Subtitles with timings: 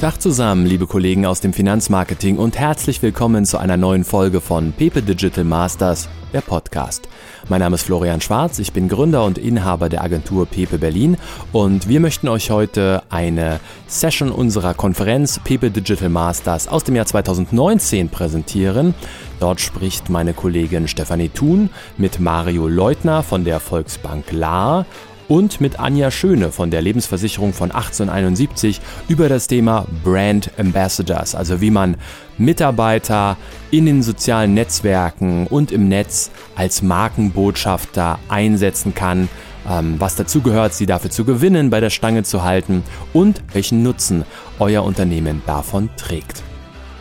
[0.00, 4.72] Tag zusammen, liebe Kollegen aus dem Finanzmarketing und herzlich willkommen zu einer neuen Folge von
[4.72, 7.06] Pepe Digital Masters, der Podcast.
[7.50, 11.18] Mein Name ist Florian Schwarz, ich bin Gründer und Inhaber der Agentur Pepe Berlin
[11.52, 17.04] und wir möchten euch heute eine Session unserer Konferenz Pepe Digital Masters aus dem Jahr
[17.04, 18.94] 2019 präsentieren.
[19.38, 24.86] Dort spricht meine Kollegin Stefanie Thun mit Mario Leutner von der Volksbank Lahr
[25.30, 31.60] und mit Anja Schöne von der Lebensversicherung von 1871 über das Thema Brand Ambassadors, also
[31.60, 31.96] wie man
[32.36, 33.36] Mitarbeiter
[33.70, 39.28] in den sozialen Netzwerken und im Netz als Markenbotschafter einsetzen kann,
[39.68, 43.84] ähm, was dazu gehört, sie dafür zu gewinnen, bei der Stange zu halten und welchen
[43.84, 44.24] Nutzen
[44.58, 46.42] euer Unternehmen davon trägt.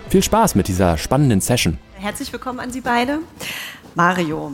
[0.09, 1.79] Viel Spaß mit dieser spannenden Session.
[1.95, 3.19] Herzlich willkommen an Sie beide.
[3.95, 4.51] Mario,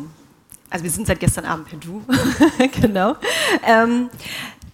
[0.69, 2.03] also wir sind seit gestern Abend per Du,
[2.81, 3.15] genau.
[3.65, 4.09] Ähm,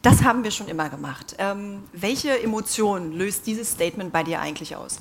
[0.01, 1.35] das haben wir schon immer gemacht.
[1.37, 4.99] Ähm, welche Emotionen löst dieses Statement bei dir eigentlich aus?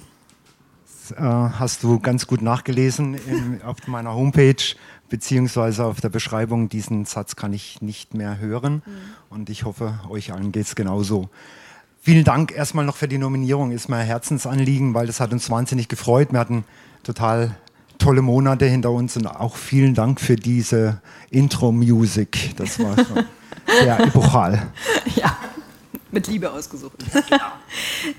[1.08, 4.62] Das, äh, hast du ganz gut nachgelesen in, auf meiner Homepage
[5.08, 6.68] beziehungsweise auf der Beschreibung.
[6.68, 8.90] Diesen Satz kann ich nicht mehr hören mhm.
[9.30, 11.30] und ich hoffe, euch allen geht es genauso.
[12.02, 15.88] Vielen Dank erstmal noch für die Nominierung, ist mein Herzensanliegen, weil das hat uns wahnsinnig
[15.88, 16.32] gefreut.
[16.32, 16.64] Wir hatten
[17.02, 17.56] total
[18.00, 22.56] tolle Monate hinter uns und auch vielen Dank für diese Intro-Music.
[22.56, 23.24] Das war schon
[23.82, 24.72] sehr epochal.
[25.14, 25.36] Ja,
[26.10, 27.04] mit Liebe ausgesucht.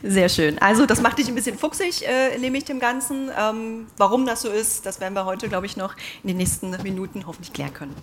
[0.04, 0.60] Sehr schön.
[0.60, 3.30] Also das macht dich ein bisschen fuchsig, äh, nehme ich dem Ganzen.
[3.38, 6.72] Ähm, warum das so ist, das werden wir heute, glaube ich, noch in den nächsten
[6.84, 7.96] Minuten hoffentlich klären können.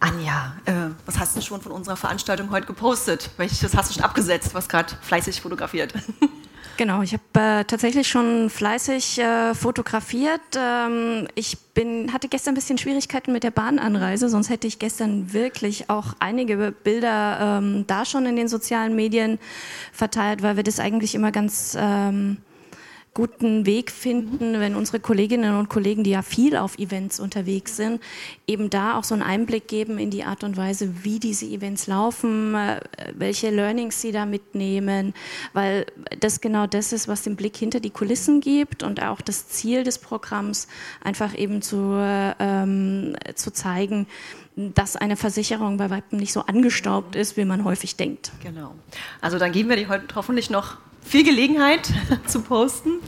[0.00, 3.30] Anja, äh, was hast du schon von unserer Veranstaltung heute gepostet?
[3.36, 5.94] Welches hast du schon abgesetzt, was gerade fleißig fotografiert?
[6.76, 10.40] Genau, ich habe äh, tatsächlich schon fleißig äh, fotografiert.
[10.56, 15.32] Ähm, ich bin, hatte gestern ein bisschen Schwierigkeiten mit der Bahnanreise, sonst hätte ich gestern
[15.32, 19.38] wirklich auch einige Bilder ähm, da schon in den sozialen Medien
[19.92, 21.76] verteilt, weil wir das eigentlich immer ganz...
[21.78, 22.38] Ähm,
[23.14, 28.02] guten Weg finden, wenn unsere Kolleginnen und Kollegen, die ja viel auf Events unterwegs sind,
[28.48, 31.86] eben da auch so einen Einblick geben in die Art und Weise, wie diese Events
[31.86, 32.80] laufen, äh,
[33.14, 35.14] welche Learnings sie da mitnehmen,
[35.52, 35.86] weil
[36.18, 39.84] das genau das ist, was den Blick hinter die Kulissen gibt und auch das Ziel
[39.84, 40.66] des Programms
[41.02, 41.96] einfach eben zu,
[42.40, 44.08] ähm, zu zeigen,
[44.56, 48.32] dass eine Versicherung bei weitem nicht so angestaubt ist, wie man häufig denkt.
[48.42, 48.74] Genau.
[49.20, 51.92] Also dann geben wir dir heute hoffentlich noch viel Gelegenheit
[52.26, 53.00] zu posten.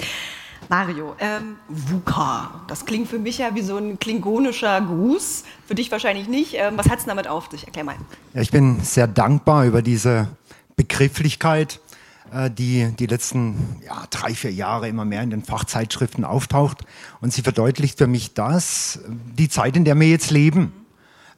[0.68, 5.92] Mario, ähm, VUCA, das klingt für mich ja wie so ein klingonischer Gruß, für dich
[5.92, 6.54] wahrscheinlich nicht.
[6.54, 7.64] Ähm, was hat es damit auf sich?
[7.64, 7.96] Erklär mal.
[8.34, 10.28] Ja, ich bin sehr dankbar über diese
[10.74, 11.80] Begrifflichkeit,
[12.32, 16.84] äh, die die letzten ja, drei, vier Jahre immer mehr in den Fachzeitschriften auftaucht.
[17.20, 18.98] Und sie verdeutlicht für mich das,
[19.38, 20.72] die Zeit, in der wir jetzt leben.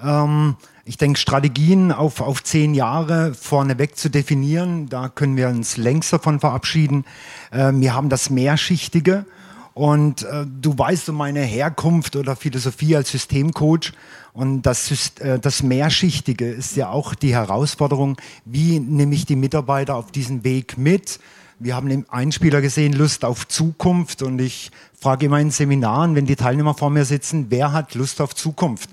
[0.02, 5.76] Ähm, ich denke, Strategien auf, auf zehn Jahre vorneweg zu definieren, da können wir uns
[5.76, 7.04] längst davon verabschieden.
[7.50, 9.26] Äh, wir haben das Mehrschichtige.
[9.74, 13.92] Und äh, du weißt um meine Herkunft oder Philosophie als Systemcoach.
[14.32, 19.94] Und das, äh, das Mehrschichtige ist ja auch die Herausforderung, wie nehme ich die Mitarbeiter
[19.94, 21.20] auf diesen Weg mit?
[21.60, 24.22] Wir haben im Einspieler gesehen, Lust auf Zukunft.
[24.22, 28.20] Und ich frage immer in Seminaren, wenn die Teilnehmer vor mir sitzen, wer hat Lust
[28.20, 28.90] auf Zukunft?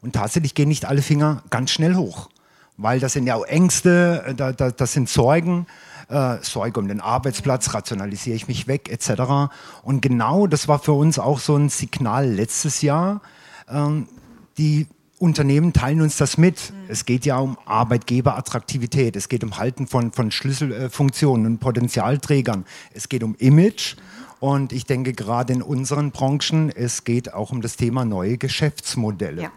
[0.00, 2.28] Und tatsächlich gehen nicht alle Finger ganz schnell hoch,
[2.76, 5.66] weil das sind ja auch Ängste, äh, da, da, das sind Sorgen.
[6.08, 9.52] Äh, Sorge um den Arbeitsplatz, rationalisiere ich mich weg, etc.
[9.82, 13.20] Und genau das war für uns auch so ein Signal letztes Jahr.
[13.68, 14.08] Ähm,
[14.56, 14.86] die
[15.18, 16.70] Unternehmen teilen uns das mit.
[16.70, 16.76] Mhm.
[16.88, 23.08] Es geht ja um Arbeitgeberattraktivität, es geht um Halten von, von Schlüsselfunktionen und Potenzialträgern, es
[23.08, 23.96] geht um Image.
[24.40, 29.42] Und ich denke gerade in unseren Branchen, es geht auch um das Thema neue Geschäftsmodelle.
[29.42, 29.50] Ja.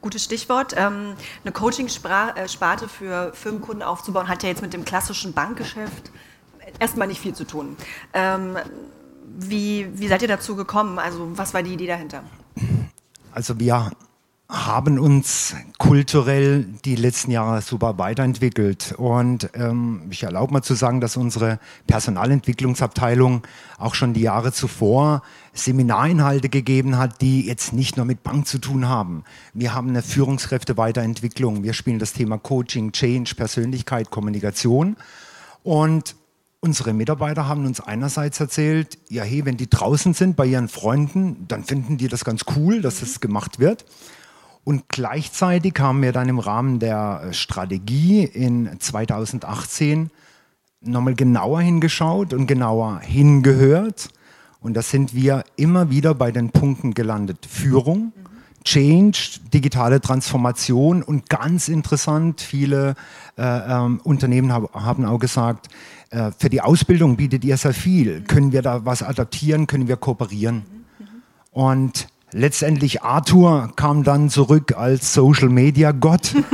[0.00, 0.74] Gutes Stichwort.
[0.76, 1.14] Ähm,
[1.44, 6.10] eine Coaching-Sparte für Firmenkunden aufzubauen, hat ja jetzt mit dem klassischen Bankgeschäft
[6.78, 7.76] erstmal nicht viel zu tun.
[8.12, 8.56] Ähm,
[9.38, 10.98] wie, wie seid ihr dazu gekommen?
[10.98, 12.22] Also, was war die Idee dahinter?
[13.32, 13.90] Also, wir
[14.50, 18.94] haben uns kulturell die letzten Jahre super weiterentwickelt.
[18.96, 23.42] Und ähm, ich erlaube mal zu sagen, dass unsere Personalentwicklungsabteilung
[23.76, 25.22] auch schon die Jahre zuvor
[25.52, 29.24] Seminarinhalte gegeben hat, die jetzt nicht nur mit Bank zu tun haben.
[29.52, 31.62] Wir haben eine Führungskräfteweiterentwicklung.
[31.62, 34.96] Wir spielen das Thema Coaching, Change, Persönlichkeit, Kommunikation.
[35.62, 36.16] Und
[36.60, 41.44] unsere Mitarbeiter haben uns einerseits erzählt, ja, hey, wenn die draußen sind bei ihren Freunden,
[41.48, 43.84] dann finden die das ganz cool, dass das gemacht wird.
[44.68, 50.10] Und gleichzeitig haben wir dann im Rahmen der äh, Strategie in 2018
[50.82, 54.10] nochmal genauer hingeschaut und genauer hingehört.
[54.60, 57.46] Und da sind wir immer wieder bei den Punkten gelandet.
[57.48, 58.12] Führung,
[58.62, 62.94] Change, digitale Transformation und ganz interessant, viele
[63.38, 65.68] äh, ähm, Unternehmen hab, haben auch gesagt,
[66.10, 68.20] äh, für die Ausbildung bietet ihr sehr viel.
[68.20, 69.66] Können wir da was adaptieren?
[69.66, 70.66] Können wir kooperieren?
[71.52, 76.34] Und letztendlich Arthur kam dann zurück als Social Media Gott.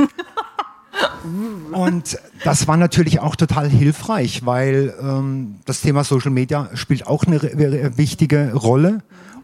[1.71, 7.23] Und das war natürlich auch total hilfreich, weil ähm, das Thema Social Media spielt auch
[7.23, 7.41] eine
[7.97, 8.99] wichtige Rolle.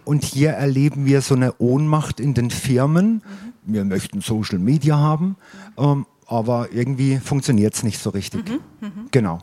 [0.05, 3.21] Und hier erleben wir so eine Ohnmacht in den Firmen.
[3.63, 5.35] Wir möchten Social Media haben,
[5.77, 8.49] ähm, aber irgendwie funktioniert es nicht so richtig.
[8.49, 8.91] Mhm, mh.
[9.11, 9.39] Genau.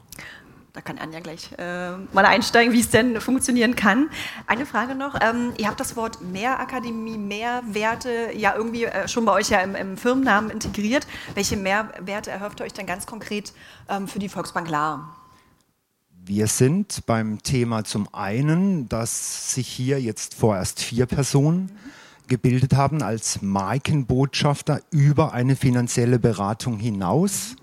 [0.78, 4.10] Da kann Anja gleich äh, mal einsteigen, wie es denn funktionieren kann.
[4.46, 5.16] Eine Frage noch.
[5.20, 9.75] Ähm, ihr habt das Wort Mehrakademie, Mehrwerte ja irgendwie äh, schon bei euch ja im,
[9.75, 11.08] im, Firmennamen integriert.
[11.34, 13.52] Welche Mehrwerte erhofft ihr euch denn ganz konkret
[13.88, 15.16] ähm, für die Volksbank Lahr?
[16.12, 21.76] Wir sind beim Thema zum einen, dass sich hier jetzt vorerst vier Personen
[22.28, 27.56] gebildet haben als Markenbotschafter über eine finanzielle Beratung hinaus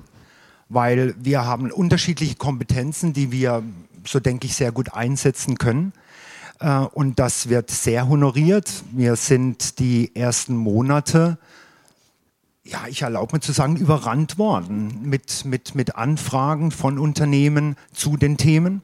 [0.69, 3.63] weil wir haben unterschiedliche Kompetenzen, die wir,
[4.05, 5.93] so denke ich, sehr gut einsetzen können.
[6.59, 8.83] Äh, und das wird sehr honoriert.
[8.91, 11.37] Wir sind die ersten Monate,
[12.63, 18.17] ja, ich erlaube mir zu sagen, überrannt worden mit, mit, mit Anfragen von Unternehmen zu
[18.17, 18.81] den Themen.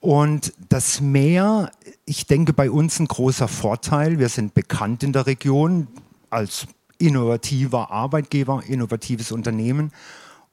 [0.00, 1.72] Und das Mehr,
[2.04, 4.20] ich denke, bei uns ein großer Vorteil.
[4.20, 5.88] Wir sind bekannt in der Region
[6.30, 6.68] als
[6.98, 9.90] innovativer Arbeitgeber, innovatives Unternehmen.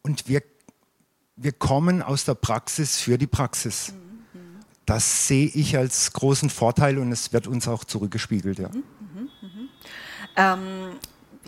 [0.02, 0.42] Und wir
[1.36, 3.94] wir kommen aus der Praxis für die Praxis.
[4.86, 8.60] Das sehe ich als großen Vorteil und es wird uns auch zurückgespiegelt.
[8.60, 8.70] Ja.
[8.70, 9.70] Mhm, mhm, mhm.
[10.36, 10.96] Ähm,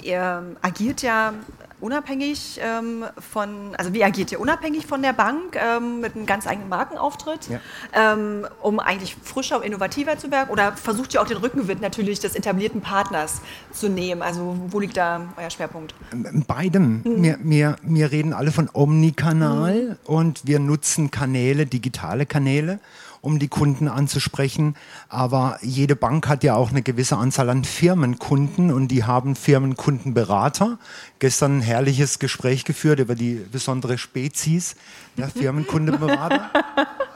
[0.01, 1.33] ihr agiert ja
[1.79, 6.47] unabhängig ähm, von, also wie agiert ihr unabhängig von der Bank ähm, mit einem ganz
[6.47, 7.59] eigenen Markenauftritt, ja.
[7.93, 10.49] ähm, um eigentlich frischer und innovativer zu werden?
[10.49, 13.41] Oder versucht ihr auch den Rückenwind natürlich des etablierten Partners
[13.71, 14.21] zu nehmen?
[14.21, 15.93] Also wo liegt da euer Schwerpunkt?
[16.11, 17.01] Ähm, beidem.
[17.03, 17.23] Mhm.
[17.23, 19.95] Wir, wir, wir reden alle von Omnikanal mhm.
[20.05, 22.79] und wir nutzen Kanäle, digitale Kanäle
[23.27, 24.75] um die Kunden anzusprechen.
[25.09, 30.79] Aber jede Bank hat ja auch eine gewisse Anzahl an Firmenkunden und die haben Firmenkundenberater.
[31.19, 34.75] Gestern ein herrliches Gespräch geführt über die besondere Spezies
[35.17, 36.49] der Firmenkundenberater.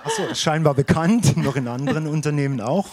[0.04, 2.88] Achso, scheinbar bekannt, noch in anderen Unternehmen auch.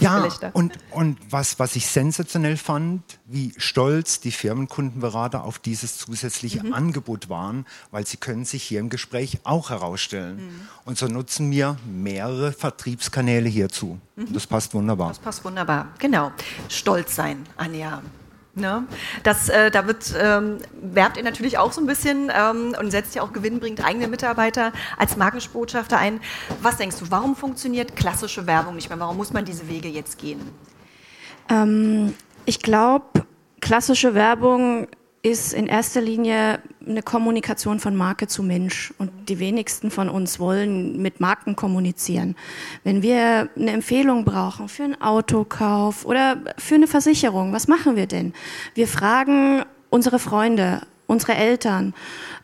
[0.00, 6.64] Ja, und, und was, was ich sensationell fand, wie stolz die Firmenkundenberater auf dieses zusätzliche
[6.64, 6.72] mhm.
[6.72, 10.36] Angebot waren, weil sie können sich hier im Gespräch auch herausstellen.
[10.36, 10.68] Mhm.
[10.84, 13.98] Und so nutzen wir mehrere Vertriebskanäle hierzu.
[14.16, 14.32] Mhm.
[14.32, 15.08] Das passt wunderbar.
[15.08, 16.32] Das passt wunderbar, genau.
[16.68, 18.02] Stolz sein, Anja.
[18.58, 18.84] Ne?
[19.22, 23.14] Das, äh, da wird, ähm, werbt ihr natürlich auch so ein bisschen ähm, und setzt
[23.14, 26.20] ja auch gewinnbringend eigene Mitarbeiter als Markenbotschafter ein.
[26.60, 28.98] Was denkst du, warum funktioniert klassische Werbung nicht mehr?
[28.98, 30.40] Warum muss man diese Wege jetzt gehen?
[31.48, 32.14] Ähm,
[32.44, 33.26] ich glaube,
[33.60, 34.88] klassische Werbung
[35.28, 38.92] ist in erster Linie eine Kommunikation von Marke zu Mensch.
[38.98, 42.36] Und die wenigsten von uns wollen mit Marken kommunizieren.
[42.84, 48.06] Wenn wir eine Empfehlung brauchen für einen Autokauf oder für eine Versicherung, was machen wir
[48.06, 48.32] denn?
[48.74, 51.94] Wir fragen unsere Freunde, unsere Eltern.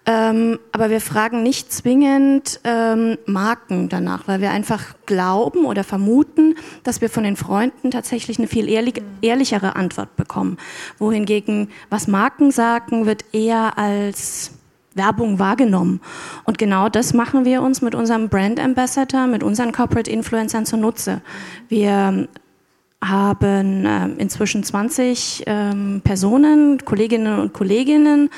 [0.06, 6.56] Ähm, aber wir fragen nicht zwingend ähm, Marken danach, weil wir einfach glauben oder vermuten,
[6.82, 10.58] dass wir von den Freunden tatsächlich eine viel ehrlich, ehrlichere Antwort bekommen.
[10.99, 14.50] Wohingegen, was Marken sagen, wird eher als
[14.94, 16.00] Werbung wahrgenommen.
[16.44, 21.21] Und genau das machen wir uns mit unserem Brand Ambassador, mit unseren Corporate Influencern zunutze.
[21.68, 22.28] Wir
[23.08, 28.30] haben äh, inzwischen 20 ähm, Personen, Kolleginnen und Kolleginnen,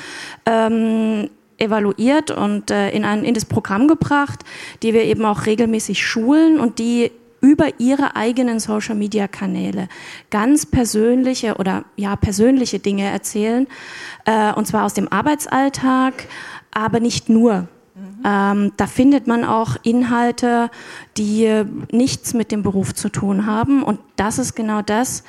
[0.45, 4.43] ähm, evaluiert und äh, in, ein, in das Programm gebracht,
[4.83, 9.89] die wir eben auch regelmäßig schulen und die über ihre eigenen Social-Media-Kanäle
[10.29, 13.67] ganz persönliche oder ja persönliche Dinge erzählen,
[14.25, 16.27] äh, und zwar aus dem Arbeitsalltag,
[16.71, 17.67] aber nicht nur.
[18.25, 20.69] Ähm, da findet man auch Inhalte,
[21.17, 23.83] die nichts mit dem Beruf zu tun haben.
[23.83, 25.23] Und das ist genau das,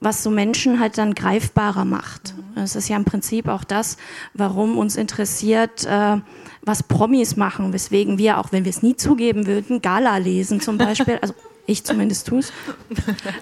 [0.00, 2.34] was so Menschen halt dann greifbarer macht.
[2.54, 3.96] Es ist ja im Prinzip auch das,
[4.34, 6.16] warum uns interessiert, äh,
[6.62, 10.78] was Promis machen, weswegen wir, auch wenn wir es nie zugeben würden, Gala lesen zum
[10.78, 11.18] Beispiel.
[11.20, 11.34] Also
[11.66, 12.52] ich zumindest tue es.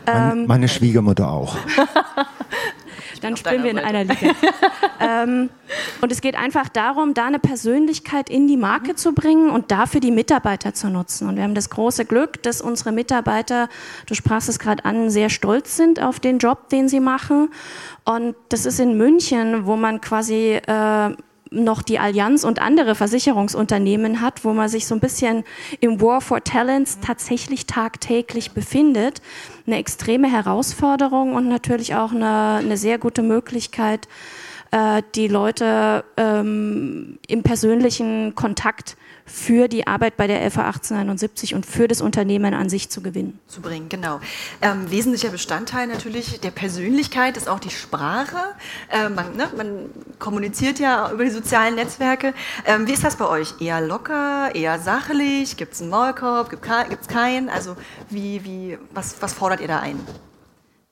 [0.06, 1.56] Ähm, meine Schwiegermutter auch.
[3.20, 4.35] Dann spielen wir in einer Liga.
[5.00, 5.50] ähm,
[6.00, 10.00] und es geht einfach darum, da eine Persönlichkeit in die Marke zu bringen und dafür
[10.00, 11.28] die Mitarbeiter zu nutzen.
[11.28, 13.68] Und wir haben das große Glück, dass unsere Mitarbeiter,
[14.06, 17.50] du sprachst es gerade an, sehr stolz sind auf den Job, den sie machen.
[18.04, 21.16] Und das ist in München, wo man quasi äh,
[21.50, 25.44] noch die Allianz und andere Versicherungsunternehmen hat, wo man sich so ein bisschen
[25.80, 29.22] im War for Talents tatsächlich tagtäglich befindet.
[29.66, 34.08] Eine extreme Herausforderung und natürlich auch eine, eine sehr gute Möglichkeit,
[34.70, 38.96] äh, die Leute ähm, im persönlichen Kontakt
[39.26, 43.38] für die Arbeit bei der LV 1871 und für das Unternehmen an sich zu gewinnen.
[43.49, 44.21] Zu bringen, genau.
[44.62, 48.38] Ähm, wesentlicher Bestandteil natürlich der Persönlichkeit ist auch die Sprache.
[48.88, 52.33] Äh, man, ne, man, kommuniziert ja über die sozialen Netzwerke.
[52.64, 53.61] Ähm, wie ist das bei euch?
[53.61, 55.56] Eher locker, eher sachlich?
[55.56, 56.49] Gibt es einen Maulkorb?
[56.49, 57.49] Gibt es keinen?
[57.49, 57.76] Also
[58.09, 59.99] wie, wie, was, was fordert ihr da ein?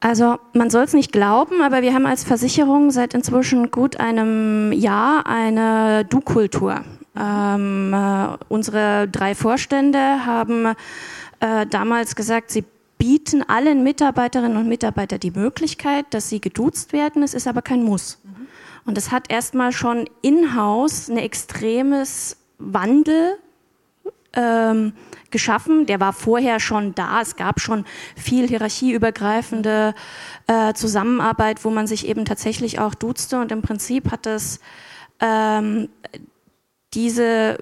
[0.01, 4.71] Also man soll es nicht glauben, aber wir haben als Versicherung seit inzwischen gut einem
[4.73, 6.83] Jahr eine Du-Kultur.
[7.17, 10.75] Ähm, äh, unsere drei Vorstände haben
[11.41, 12.65] äh, damals gesagt, sie
[12.99, 17.23] bieten allen Mitarbeiterinnen und Mitarbeitern die Möglichkeit, dass sie geduzt werden.
[17.23, 18.19] Es ist aber kein Muss.
[18.23, 18.47] Mhm.
[18.87, 23.39] Und es hat erstmal schon in-house ein extremes Wandel
[24.35, 24.93] ähm,
[25.31, 25.87] geschaffen.
[25.87, 27.21] Der war vorher schon da.
[27.21, 27.85] Es gab schon
[28.17, 29.95] viel hierarchieübergreifende
[30.47, 33.41] äh, Zusammenarbeit, wo man sich eben tatsächlich auch duzte.
[33.41, 34.61] Und im Prinzip hat das
[35.21, 35.89] ähm,
[36.95, 37.59] diese,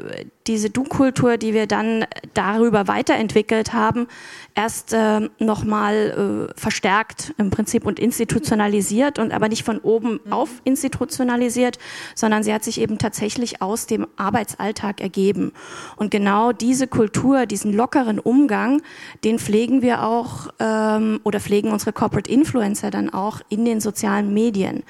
[0.46, 4.06] diese Du-Kultur, die wir dann darüber weiterentwickelt haben,
[4.54, 10.32] erst äh, nochmal äh, verstärkt im Prinzip und institutionalisiert und aber nicht von oben mhm.
[10.32, 11.78] auf institutionalisiert,
[12.14, 15.52] sondern sie hat sich eben tatsächlich aus dem Arbeitsalltag ergeben.
[15.96, 18.82] Und genau diese Kultur, diesen lockeren Umgang,
[19.24, 24.32] den pflegen wir auch ähm, oder pflegen unsere Corporate Influencer dann auch in den sozialen
[24.34, 24.82] Medien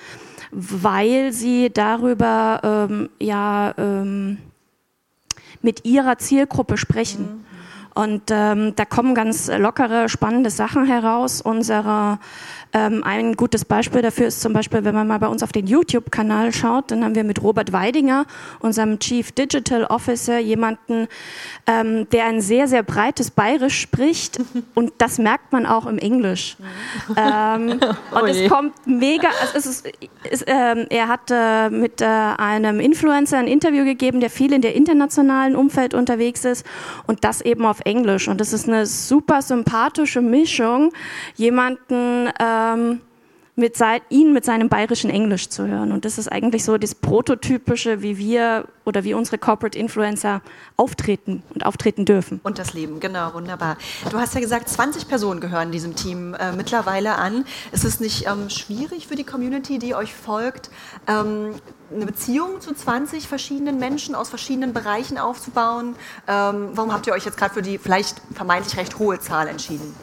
[0.52, 4.38] weil sie darüber ähm, ja ähm,
[5.62, 7.23] mit ihrer Zielgruppe sprechen.
[7.23, 7.44] Mhm.
[7.94, 11.40] Und ähm, da kommen ganz lockere, spannende Sachen heraus.
[11.42, 12.18] Unsere
[12.73, 15.67] ähm, ein gutes Beispiel dafür ist zum Beispiel, wenn man mal bei uns auf den
[15.67, 18.25] YouTube-Kanal schaut, dann haben wir mit Robert Weidinger,
[18.61, 21.09] unserem Chief Digital Officer, jemanden,
[21.67, 24.38] ähm, der ein sehr, sehr breites Bayerisch spricht
[24.75, 26.57] und das merkt man auch im Englisch.
[27.17, 29.88] ähm, und es kommt mega, also es ist,
[30.31, 34.62] ist, ähm, er hat äh, mit äh, einem Influencer ein Interview gegeben, der viel in
[34.62, 36.64] der internationalen Umfeld unterwegs ist
[37.07, 38.29] und das eben auf Englisch.
[38.29, 40.93] Und das ist eine super sympathische Mischung,
[41.37, 43.00] jemanden äh, ähm,
[43.54, 43.78] mit
[44.09, 45.92] ihn mit seinem bayerischen Englisch zu hören.
[45.92, 50.40] Und das ist eigentlich so das Prototypische, wie wir oder wie unsere Corporate Influencer
[50.78, 52.40] auftreten und auftreten dürfen.
[52.45, 53.76] Und das Leben, genau, wunderbar.
[54.11, 57.45] Du hast ja gesagt, 20 Personen gehören diesem Team äh, mittlerweile an.
[57.73, 60.71] Ist es nicht ähm, schwierig für die Community, die euch folgt,
[61.07, 61.54] ähm,
[61.95, 65.95] eine Beziehung zu 20 verschiedenen Menschen aus verschiedenen Bereichen aufzubauen?
[66.26, 69.95] Ähm, warum habt ihr euch jetzt gerade für die vielleicht vermeintlich recht hohe Zahl entschieden?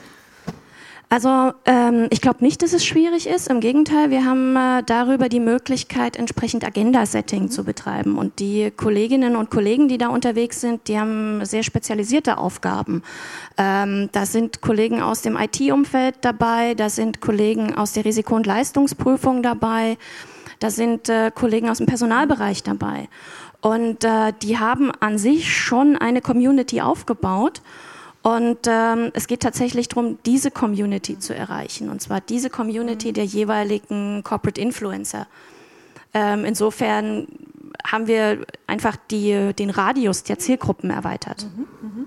[1.11, 3.49] Also ähm, ich glaube nicht, dass es schwierig ist.
[3.49, 8.19] Im Gegenteil, wir haben äh, darüber die Möglichkeit, entsprechend Agenda-Setting zu betreiben.
[8.19, 13.01] Und die Kolleginnen und Kollegen, die da unterwegs sind, die haben sehr spezialisierte Aufgaben.
[13.57, 18.45] Ähm, da sind Kollegen aus dem IT-Umfeld dabei, da sind Kollegen aus der Risiko- und
[18.45, 19.97] Leistungsprüfung dabei,
[20.59, 23.09] da sind äh, Kollegen aus dem Personalbereich dabei.
[23.61, 27.63] Und äh, die haben an sich schon eine Community aufgebaut.
[28.29, 33.25] Und ähm, es geht tatsächlich darum, diese Community zu erreichen, und zwar diese Community der
[33.25, 35.25] jeweiligen Corporate Influencer.
[36.13, 37.27] Ähm, insofern
[37.87, 41.47] haben wir einfach die, den Radius der Zielgruppen erweitert.
[41.55, 42.05] Mhm, mh.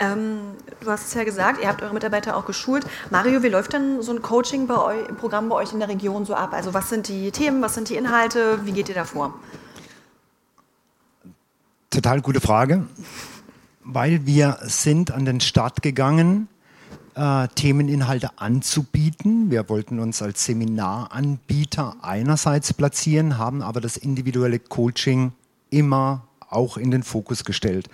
[0.00, 0.38] ähm,
[0.80, 2.84] du hast es ja gesagt, ihr habt eure Mitarbeiter auch geschult.
[3.10, 6.52] Mario, wie läuft denn so ein Coaching-Programm bei, bei euch in der Region so ab?
[6.52, 9.38] Also was sind die Themen, was sind die Inhalte, wie geht ihr da vor?
[11.90, 12.88] Total gute Frage
[13.84, 16.48] weil wir sind an den Start gegangen,
[17.14, 19.50] äh, Themeninhalte anzubieten.
[19.50, 25.32] Wir wollten uns als Seminaranbieter einerseits platzieren, haben aber das individuelle Coaching
[25.70, 27.88] immer auch in den Fokus gestellt.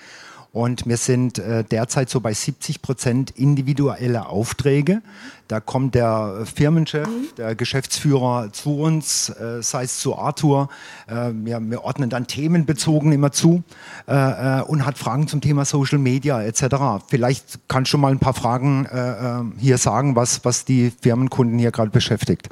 [0.52, 5.00] Und wir sind äh, derzeit so bei 70 Prozent individuelle Aufträge.
[5.46, 7.28] Da kommt der Firmenchef, mhm.
[7.36, 10.68] der Geschäftsführer zu uns, äh, sei es zu Arthur.
[11.06, 13.62] Äh, wir, wir, ordnen dann themenbezogen immer zu
[14.08, 17.04] äh, äh, und hat Fragen zum Thema Social Media etc.
[17.06, 21.70] Vielleicht kannst du mal ein paar Fragen äh, hier sagen, was, was die Firmenkunden hier
[21.70, 22.48] gerade beschäftigt.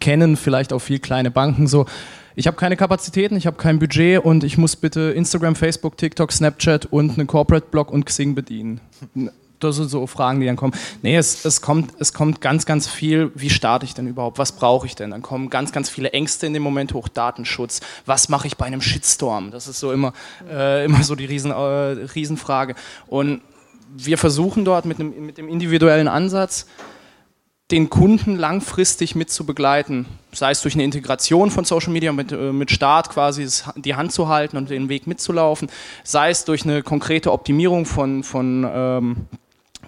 [0.00, 1.86] Kennen vielleicht auch viel kleine Banken so
[2.36, 6.32] ich habe keine Kapazitäten, ich habe kein Budget und ich muss bitte Instagram, Facebook, TikTok,
[6.32, 8.80] Snapchat und einen Corporate-Blog und Xing bedienen.
[9.58, 10.72] Das sind so Fragen, die dann kommen.
[11.02, 14.38] Nee, es, es, kommt, es kommt ganz, ganz viel, wie starte ich denn überhaupt?
[14.38, 15.10] Was brauche ich denn?
[15.10, 17.80] Dann kommen ganz, ganz viele Ängste in dem Moment hoch, Datenschutz.
[18.06, 19.50] Was mache ich bei einem Shitstorm?
[19.50, 20.14] Das ist so immer,
[20.50, 22.74] äh, immer so die Riesen, äh, Riesenfrage.
[23.06, 23.42] Und
[23.94, 26.66] wir versuchen dort mit, einem, mit dem individuellen Ansatz,
[27.70, 32.32] den Kunden langfristig mit zu begleiten, sei es durch eine Integration von Social Media mit,
[32.32, 33.46] äh, mit Start quasi
[33.76, 35.68] die Hand zu halten und den Weg mitzulaufen,
[36.02, 39.16] sei es durch eine konkrete Optimierung von, von ähm,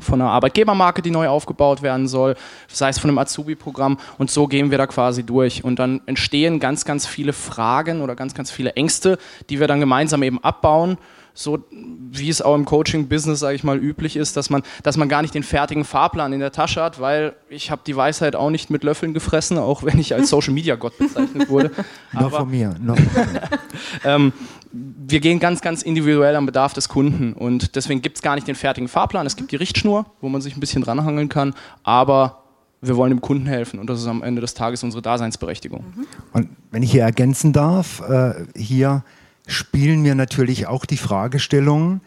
[0.00, 2.34] von einer Arbeitgebermarke, die neu aufgebaut werden soll,
[2.66, 3.98] sei es von einem Azubi-Programm.
[4.18, 5.64] Und so gehen wir da quasi durch.
[5.64, 9.80] Und dann entstehen ganz, ganz viele Fragen oder ganz, ganz viele Ängste, die wir dann
[9.80, 10.98] gemeinsam eben abbauen
[11.34, 15.08] so wie es auch im Coaching-Business, sage ich mal, üblich ist, dass man, dass man
[15.08, 18.50] gar nicht den fertigen Fahrplan in der Tasche hat, weil ich habe die Weisheit auch
[18.50, 21.70] nicht mit Löffeln gefressen, auch wenn ich als Social-Media-Gott bezeichnet wurde.
[22.12, 22.74] noch von mir.
[22.80, 23.42] Noch von mir.
[24.04, 24.32] ähm,
[24.72, 28.48] wir gehen ganz, ganz individuell am Bedarf des Kunden und deswegen gibt es gar nicht
[28.48, 29.26] den fertigen Fahrplan.
[29.26, 32.42] Es gibt die Richtschnur, wo man sich ein bisschen dranhangeln kann, aber
[32.80, 35.84] wir wollen dem Kunden helfen und das ist am Ende des Tages unsere Daseinsberechtigung.
[36.32, 39.04] Und wenn ich hier ergänzen darf, äh, hier
[39.52, 42.00] spielen mir natürlich auch die Fragestellungen,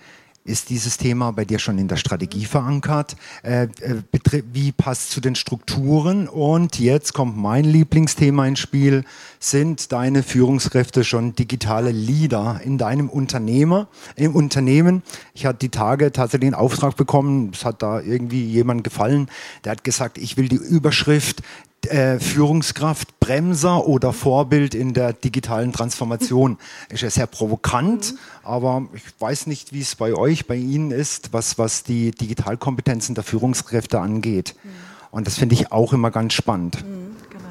[0.48, 3.16] ist dieses Thema bei dir schon in der Strategie verankert?
[3.42, 6.28] Äh, äh wie passt zu den Strukturen?
[6.28, 9.06] Und jetzt kommt mein Lieblingsthema ins Spiel.
[9.40, 15.02] Sind deine Führungskräfte schon digitale Leader in deinem Unternehmer, im Unternehmen?
[15.34, 17.50] Ich hatte die Tage tatsächlich einen Auftrag bekommen.
[17.52, 19.32] Es hat da irgendwie jemand gefallen.
[19.64, 21.42] Der hat gesagt, ich will die Überschrift
[21.90, 26.58] äh, Führungskraft, Bremser oder Vorbild in der digitalen Transformation.
[26.90, 28.18] Ist ja sehr provokant, mhm.
[28.44, 33.16] aber ich weiß nicht, wie es bei euch, bei Ihnen ist, was, was die Digitalkompetenzen
[33.16, 34.56] der Führungskräfte angeht.
[34.64, 34.70] Mhm.
[35.16, 36.84] Und das finde ich auch immer ganz spannend.
[36.84, 37.46] Mhm, genau.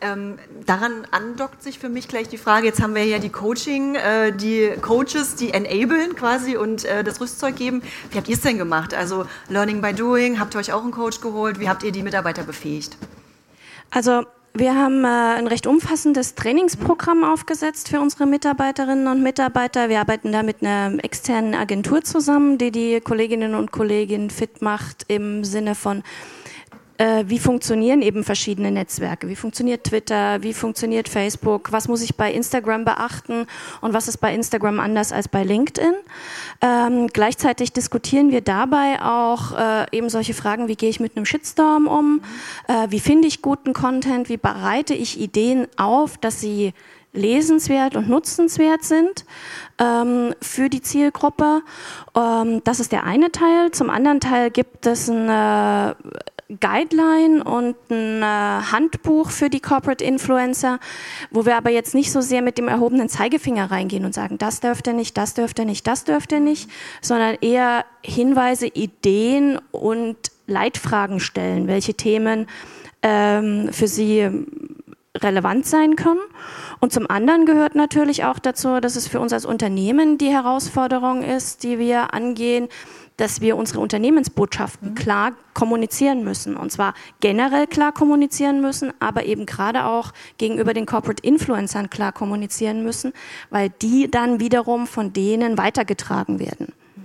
[0.00, 3.94] Ähm, daran andockt sich für mich gleich die Frage, jetzt haben wir ja die Coaching,
[3.94, 7.82] äh, die Coaches, die enablen quasi und äh, das Rüstzeug geben.
[8.10, 8.92] Wie habt ihr es denn gemacht?
[8.92, 11.60] Also Learning by Doing, habt ihr euch auch einen Coach geholt?
[11.60, 12.96] Wie habt ihr die Mitarbeiter befähigt?
[13.90, 14.24] Also
[14.58, 19.90] wir haben äh, ein recht umfassendes Trainingsprogramm aufgesetzt für unsere Mitarbeiterinnen und Mitarbeiter.
[19.90, 25.04] Wir arbeiten da mit einer externen Agentur zusammen, die die Kolleginnen und Kollegen fit macht
[25.08, 26.02] im Sinne von
[26.98, 32.16] äh, wie funktionieren eben verschiedene Netzwerke, wie funktioniert Twitter, wie funktioniert Facebook, was muss ich
[32.16, 33.46] bei Instagram beachten
[33.80, 35.94] und was ist bei Instagram anders als bei LinkedIn.
[36.62, 41.26] Ähm, gleichzeitig diskutieren wir dabei auch äh, eben solche Fragen, wie gehe ich mit einem
[41.26, 42.22] Shitstorm um,
[42.68, 46.72] äh, wie finde ich guten Content, wie bereite ich Ideen auf, dass sie
[47.12, 49.24] lesenswert und nutzenswert sind
[49.78, 51.62] ähm, für die Zielgruppe.
[52.14, 53.70] Ähm, das ist der eine Teil.
[53.72, 55.96] Zum anderen Teil gibt es eine
[56.60, 58.24] Guideline und ein äh,
[58.70, 60.78] Handbuch für die Corporate Influencer,
[61.30, 64.60] wo wir aber jetzt nicht so sehr mit dem erhobenen Zeigefinger reingehen und sagen, das
[64.60, 69.58] dürft ihr nicht, das dürft ihr nicht, das dürft ihr nicht, sondern eher Hinweise, Ideen
[69.72, 72.46] und Leitfragen stellen, welche Themen
[73.02, 74.30] ähm, für sie
[75.16, 76.20] relevant sein können.
[76.78, 81.22] Und zum anderen gehört natürlich auch dazu, dass es für uns als Unternehmen die Herausforderung
[81.22, 82.68] ist, die wir angehen,
[83.16, 84.94] dass wir unsere Unternehmensbotschaften mhm.
[84.94, 86.56] klar kommunizieren müssen.
[86.56, 92.12] Und zwar generell klar kommunizieren müssen, aber eben gerade auch gegenüber den Corporate Influencern klar
[92.12, 93.12] kommunizieren müssen,
[93.50, 96.72] weil die dann wiederum von denen weitergetragen werden.
[96.94, 97.02] Mhm.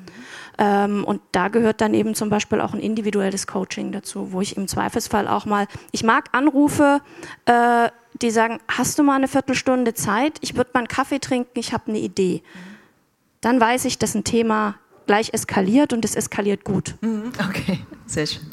[0.57, 4.57] Ähm, und da gehört dann eben zum Beispiel auch ein individuelles Coaching dazu, wo ich
[4.57, 6.99] im Zweifelsfall auch mal, ich mag Anrufe,
[7.45, 7.89] äh,
[8.21, 10.37] die sagen, hast du mal eine Viertelstunde Zeit?
[10.41, 12.43] Ich würde mal einen Kaffee trinken, ich habe eine Idee.
[12.43, 12.71] Mhm.
[13.39, 14.75] Dann weiß ich, dass ein Thema
[15.11, 16.95] gleich eskaliert und es eskaliert gut.
[17.01, 18.45] Mhm, okay, sehr schön.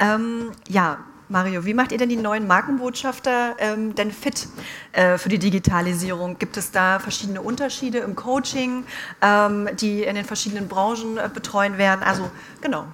[0.00, 4.48] Ähm, ja, Mario, wie macht ihr denn die neuen Markenbotschafter ähm, denn fit
[4.90, 6.36] äh, für die Digitalisierung?
[6.40, 8.82] Gibt es da verschiedene Unterschiede im Coaching,
[9.22, 12.02] ähm, die in den verschiedenen Branchen äh, betreuen werden?
[12.02, 12.28] Also
[12.60, 12.86] genau.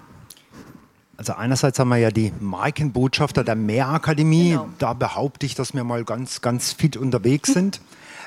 [1.16, 4.50] Also einerseits haben wir ja die Markenbotschafter der Mehrakademie.
[4.50, 4.68] Genau.
[4.78, 7.80] Da behaupte ich, dass wir mal ganz, ganz fit unterwegs sind.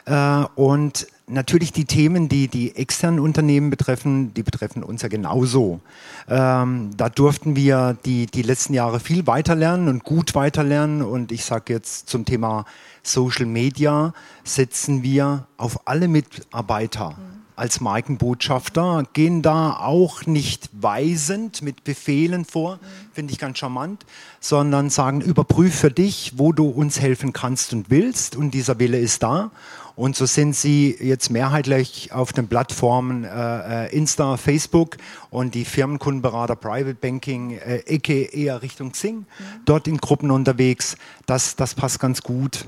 [0.06, 5.80] Äh, und natürlich die Themen, die die externen Unternehmen betreffen, die betreffen uns ja genauso.
[6.28, 11.02] Ähm, da durften wir die, die letzten Jahre viel weiterlernen und gut weiterlernen.
[11.02, 12.66] Und ich sage jetzt zum Thema
[13.04, 17.12] Social Media, setzen wir auf alle Mitarbeiter.
[17.12, 22.80] Mhm als Markenbotschafter, gehen da auch nicht weisend mit Befehlen vor,
[23.14, 24.06] finde ich ganz charmant,
[24.40, 28.98] sondern sagen, überprüf für dich, wo du uns helfen kannst und willst und dieser Wille
[28.98, 29.52] ist da
[29.96, 34.98] und so sind sie jetzt mehrheitlich auf den Plattformen äh, äh Insta, Facebook
[35.30, 39.26] und die Firmenkundenberater Private Banking, äh, Ecke eher Richtung Xing, mhm.
[39.66, 40.98] dort in Gruppen unterwegs.
[41.28, 42.66] Das, das passt ganz gut.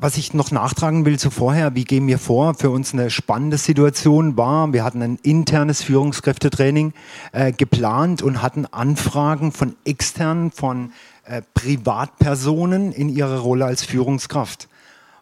[0.00, 2.54] Was ich noch nachtragen will zu vorher, wie gehen wir vor?
[2.54, 6.94] Für uns eine spannende Situation war, wir hatten ein internes Führungskräftetraining
[7.30, 10.90] äh, geplant und hatten Anfragen von externen, von
[11.26, 14.68] äh, Privatpersonen in ihrer Rolle als Führungskraft.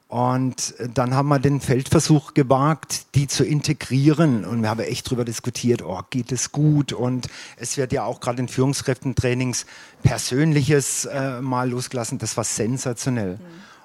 [0.09, 4.45] Und dann haben wir den Feldversuch gewagt, die zu integrieren.
[4.45, 6.93] Und wir haben echt darüber diskutiert, oh, geht es gut?
[6.93, 9.67] Und es wird ja auch gerade in Führungskräftentrainings
[10.05, 12.19] Persönliches äh, mal losgelassen.
[12.19, 13.35] Das war sensationell.
[13.35, 13.41] Mhm.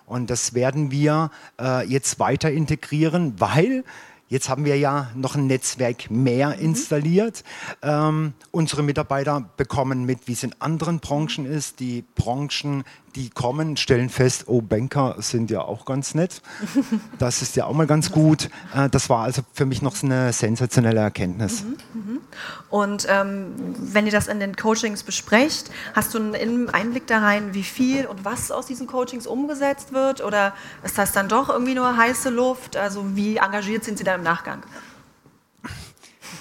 [0.06, 3.84] Und das werden wir äh, jetzt weiter integrieren, weil
[4.32, 6.64] Jetzt haben wir ja noch ein Netzwerk mehr mhm.
[6.64, 7.44] installiert.
[7.82, 11.82] Ähm, unsere Mitarbeiter bekommen mit, wie es in anderen Branchen ist.
[11.82, 16.42] Die Branchen, die kommen, stellen fest, oh, Banker sind ja auch ganz nett.
[17.20, 18.50] Das ist ja auch mal ganz gut.
[18.74, 21.64] Äh, das war also für mich noch eine sensationelle Erkenntnis.
[21.64, 22.20] Mhm, mhm.
[22.70, 27.54] Und ähm, wenn ihr das in den Coachings besprecht, hast du einen Einblick da rein,
[27.54, 30.24] wie viel und was aus diesen Coachings umgesetzt wird?
[30.24, 32.76] Oder ist das dann doch irgendwie nur heiße Luft?
[32.76, 34.64] Also wie engagiert sind sie da im Nachgang?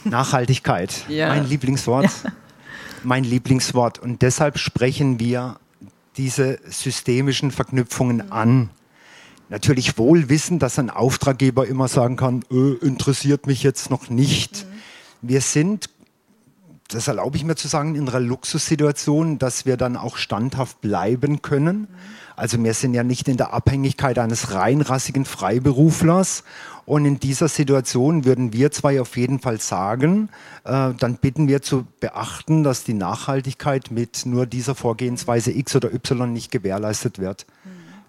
[0.04, 1.28] Nachhaltigkeit, ja.
[1.28, 2.04] mein Lieblingswort.
[2.24, 2.32] Ja.
[3.02, 3.98] Mein Lieblingswort.
[3.98, 5.59] Und deshalb sprechen wir
[6.20, 8.32] diese systemischen Verknüpfungen mhm.
[8.32, 8.70] an.
[9.48, 14.66] Natürlich wohl wissen, dass ein Auftraggeber immer sagen kann, öh, interessiert mich jetzt noch nicht.
[14.66, 15.28] Mhm.
[15.28, 15.88] Wir sind,
[16.88, 21.40] das erlaube ich mir zu sagen, in einer Luxussituation, dass wir dann auch standhaft bleiben
[21.40, 21.88] können.
[22.40, 26.42] Also wir sind ja nicht in der Abhängigkeit eines reinrassigen Freiberuflers.
[26.86, 30.30] Und in dieser Situation würden wir zwei auf jeden Fall sagen,
[30.64, 35.92] äh, dann bitten wir zu beachten, dass die Nachhaltigkeit mit nur dieser Vorgehensweise X oder
[35.92, 37.44] Y nicht gewährleistet wird.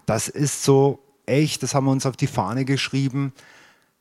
[0.05, 3.33] Das ist so echt, das haben wir uns auf die Fahne geschrieben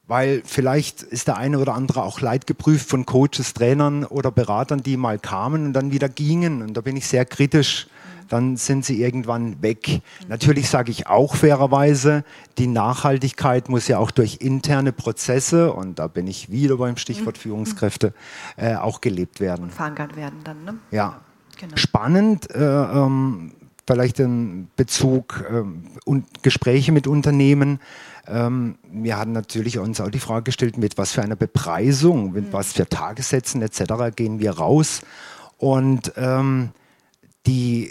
[0.06, 4.96] weil vielleicht ist der eine oder andere auch leidgeprüft von Coaches, Trainern oder Beratern, die
[4.96, 6.62] mal kamen und dann wieder gingen.
[6.62, 7.86] Und da bin ich sehr kritisch.
[8.30, 10.00] Dann sind sie irgendwann weg.
[10.28, 12.24] Natürlich sage ich auch fairerweise,
[12.56, 17.36] die Nachhaltigkeit muss ja auch durch interne Prozesse, und da bin ich wieder beim Stichwort
[17.36, 17.42] mhm.
[17.42, 18.14] Führungskräfte,
[18.56, 19.64] äh, auch gelebt werden.
[19.64, 20.78] Und verankert werden dann, ne?
[20.90, 21.20] Ja.
[21.58, 21.76] Genau.
[21.76, 23.52] Spannend, äh, ähm,
[23.86, 25.62] vielleicht in Bezug äh,
[26.06, 27.80] und Gespräche mit Unternehmen
[28.30, 32.48] ähm, wir hatten natürlich uns auch die Frage gestellt, mit was für einer Bepreisung, mit
[32.48, 32.52] mhm.
[32.52, 34.14] was für Tagessätzen etc.
[34.14, 35.00] gehen wir raus.
[35.58, 36.70] Und ähm,
[37.46, 37.90] die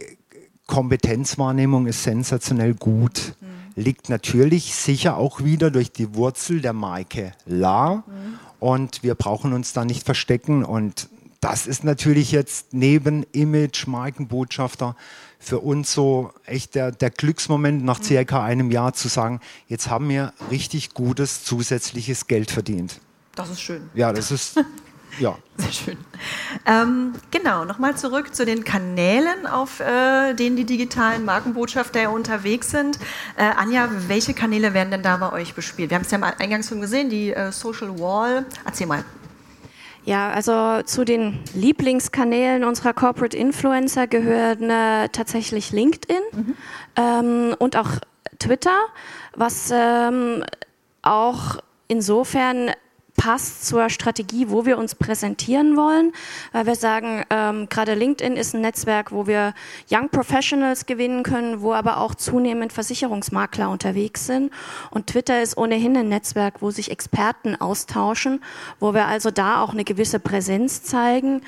[0.69, 3.33] Kompetenzwahrnehmung ist sensationell gut.
[3.41, 3.81] Mhm.
[3.81, 7.95] Liegt natürlich sicher auch wieder durch die Wurzel der Marke La.
[7.95, 8.39] Mhm.
[8.59, 10.63] Und wir brauchen uns da nicht verstecken.
[10.63, 11.09] Und
[11.41, 14.95] das ist natürlich jetzt neben Image, Markenbotschafter
[15.39, 20.07] für uns so echt der, der Glücksmoment nach circa einem Jahr zu sagen, jetzt haben
[20.07, 22.99] wir richtig gutes zusätzliches Geld verdient.
[23.35, 23.89] Das ist schön.
[23.95, 24.63] Ja, das ist
[25.19, 25.37] ja.
[25.57, 25.97] Sehr schön.
[26.65, 32.71] Ähm, genau, nochmal zurück zu den Kanälen, auf äh, denen die digitalen Markenbotschafter ja unterwegs
[32.71, 32.97] sind.
[33.37, 35.89] Äh, Anja, welche Kanäle werden denn da bei euch bespielt?
[35.89, 38.45] Wir haben es ja mal eingangs schon gesehen, die äh, Social Wall.
[38.65, 39.03] Erzähl mal.
[40.05, 46.55] Ja, also zu den Lieblingskanälen unserer Corporate Influencer gehören äh, tatsächlich LinkedIn mhm.
[46.95, 47.89] ähm, und auch
[48.39, 48.77] Twitter,
[49.35, 50.43] was ähm,
[51.01, 52.71] auch insofern
[53.19, 56.13] passt zur Strategie, wo wir uns präsentieren wollen,
[56.53, 59.53] weil wir sagen, ähm, gerade LinkedIn ist ein Netzwerk, wo wir
[59.91, 64.53] Young Professionals gewinnen können, wo aber auch zunehmend Versicherungsmakler unterwegs sind.
[64.89, 68.41] Und Twitter ist ohnehin ein Netzwerk, wo sich Experten austauschen,
[68.79, 71.41] wo wir also da auch eine gewisse Präsenz zeigen.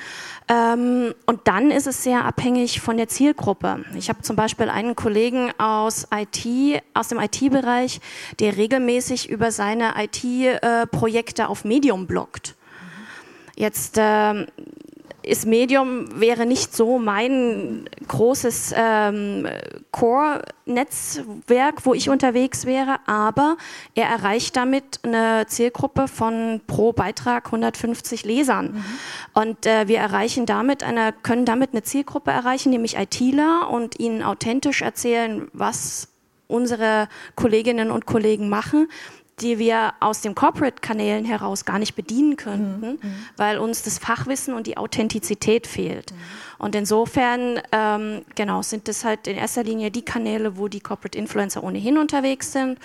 [0.48, 3.84] Ähm, und dann ist es sehr abhängig von der Zielgruppe.
[3.94, 8.00] Ich habe zum Beispiel einen Kollegen aus IT, aus dem IT-Bereich,
[8.40, 12.54] der regelmäßig über seine IT-Projekte auf Medium bloggt.
[13.56, 14.46] Jetzt ähm,
[15.22, 19.46] ist Medium wäre nicht so mein großes ähm,
[19.90, 23.56] Core-Netzwerk, wo ich unterwegs wäre, aber
[23.94, 28.72] er erreicht damit eine Zielgruppe von pro Beitrag 150 Lesern.
[28.72, 28.84] Mhm.
[29.34, 34.22] Und äh, wir erreichen damit eine, können damit eine Zielgruppe erreichen, nämlich ITler und ihnen
[34.22, 36.08] authentisch erzählen, was
[36.48, 38.88] unsere Kolleginnen und Kollegen machen,
[39.42, 42.98] die wir aus den Corporate-Kanälen heraus gar nicht bedienen könnten, mhm.
[43.02, 43.26] mhm.
[43.36, 46.12] weil uns das Fachwissen und die Authentizität fehlt.
[46.12, 46.16] Mhm.
[46.58, 51.18] Und insofern, ähm, genau, sind das halt in erster Linie die Kanäle, wo die Corporate
[51.18, 52.78] Influencer ohnehin unterwegs sind.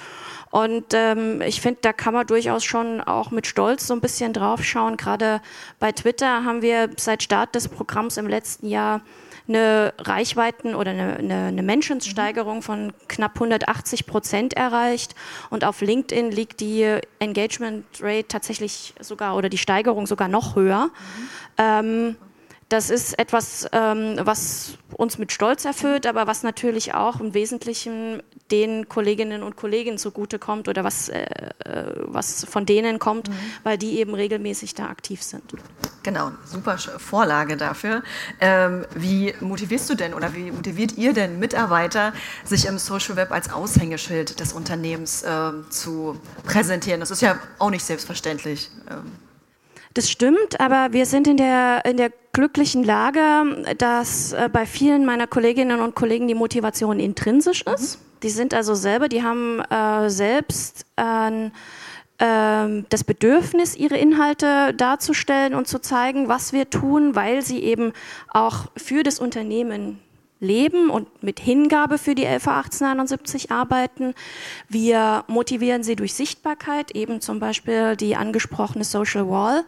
[0.50, 4.34] Und ähm, ich finde, da kann man durchaus schon auch mit Stolz so ein bisschen
[4.34, 4.98] drauf schauen.
[4.98, 5.41] Gerade
[5.80, 9.02] bei Twitter haben wir seit Start des Programms im letzten Jahr
[9.47, 15.15] eine Reichweiten- oder eine, eine, eine Menschensteigerung von knapp 180 Prozent erreicht.
[15.49, 20.86] Und auf LinkedIn liegt die Engagement Rate tatsächlich sogar oder die Steigerung sogar noch höher.
[20.88, 21.29] Mhm.
[21.57, 22.15] Ähm,
[22.69, 28.21] das ist etwas, ähm, was uns mit Stolz erfüllt, aber was natürlich auch im Wesentlichen
[28.51, 31.21] den Kolleginnen und Kollegen zugutekommt oder was, äh,
[31.65, 33.34] äh, was von denen kommt, mhm.
[33.63, 35.43] weil die eben regelmäßig da aktiv sind.
[36.03, 38.03] Genau, super Vorlage dafür.
[38.39, 43.32] Ähm, wie motivierst du denn oder wie motiviert ihr denn Mitarbeiter, sich im Social Web
[43.32, 46.99] als Aushängeschild des Unternehmens ähm, zu präsentieren?
[46.99, 48.69] Das ist ja auch nicht selbstverständlich.
[48.89, 49.27] Ähm.
[49.97, 55.07] Das stimmt, aber wir sind in der, in der glücklichen Lage, dass äh, bei vielen
[55.07, 57.97] meiner Kolleginnen und Kollegen die Motivation intrinsisch ist.
[57.97, 58.19] Mhm.
[58.21, 61.49] Die sind also selber, die haben äh, selbst äh,
[62.19, 67.91] das Bedürfnis, ihre Inhalte darzustellen und zu zeigen, was wir tun, weil sie eben
[68.29, 69.99] auch für das Unternehmen
[70.39, 74.13] leben und mit Hingabe für die LV 1879 arbeiten.
[74.69, 79.63] Wir motivieren sie durch Sichtbarkeit, eben zum Beispiel die angesprochene Social Wall.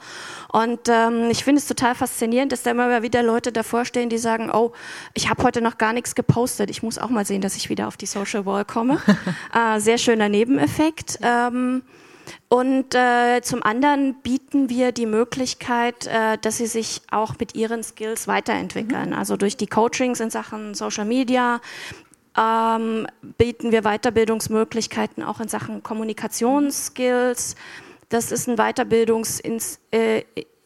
[0.51, 4.17] Und ähm, ich finde es total faszinierend, dass da immer wieder Leute davor stehen, die
[4.17, 4.71] sagen, oh,
[5.13, 6.69] ich habe heute noch gar nichts gepostet.
[6.69, 8.99] Ich muss auch mal sehen, dass ich wieder auf die Social Wall komme.
[9.53, 11.19] äh, sehr schöner Nebeneffekt.
[11.21, 11.83] Ähm,
[12.47, 17.83] und äh, zum anderen bieten wir die Möglichkeit, äh, dass sie sich auch mit ihren
[17.83, 19.09] Skills weiterentwickeln.
[19.09, 19.15] Mhm.
[19.15, 21.61] Also durch die Coachings in Sachen Social Media
[22.37, 27.55] ähm, bieten wir Weiterbildungsmöglichkeiten auch in Sachen Kommunikationsskills.
[28.09, 30.23] Das ist ein Weiterbildungsinstrument, äh,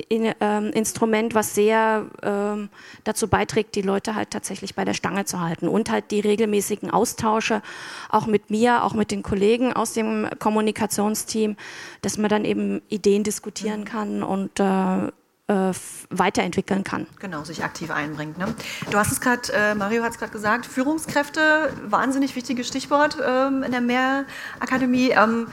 [0.10, 2.70] ähm, was sehr ähm,
[3.04, 6.90] dazu beiträgt, die Leute halt tatsächlich bei der Stange zu halten und halt die regelmäßigen
[6.90, 7.62] Austausche
[8.10, 11.58] auch mit mir, auch mit den Kollegen aus dem Kommunikationsteam,
[12.02, 13.86] dass man dann eben Ideen diskutieren mhm.
[13.86, 15.08] kann und äh,
[15.48, 15.74] äh,
[16.10, 17.08] weiterentwickeln kann.
[17.20, 18.38] Genau, sich aktiv einbringt.
[18.38, 18.56] Ne?
[18.90, 23.64] Du hast es gerade, äh, Mario hat es gerade gesagt, Führungskräfte, wahnsinnig wichtiges Stichwort ähm,
[23.64, 25.10] in der Mehrakademie.
[25.10, 25.48] Ähm,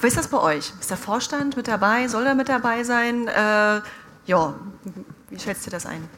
[0.00, 0.72] wie ist das bei euch?
[0.80, 2.08] Ist der Vorstand mit dabei?
[2.08, 3.28] Soll er mit dabei sein?
[3.28, 3.80] Äh,
[4.26, 4.54] ja,
[5.30, 6.08] wie schätzt ihr das ein?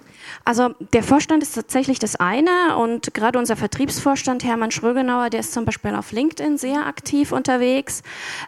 [0.45, 5.53] Also der Vorstand ist tatsächlich das eine und gerade unser Vertriebsvorstand Hermann Schrögenauer, der ist
[5.53, 8.03] zum Beispiel auf LinkedIn sehr aktiv unterwegs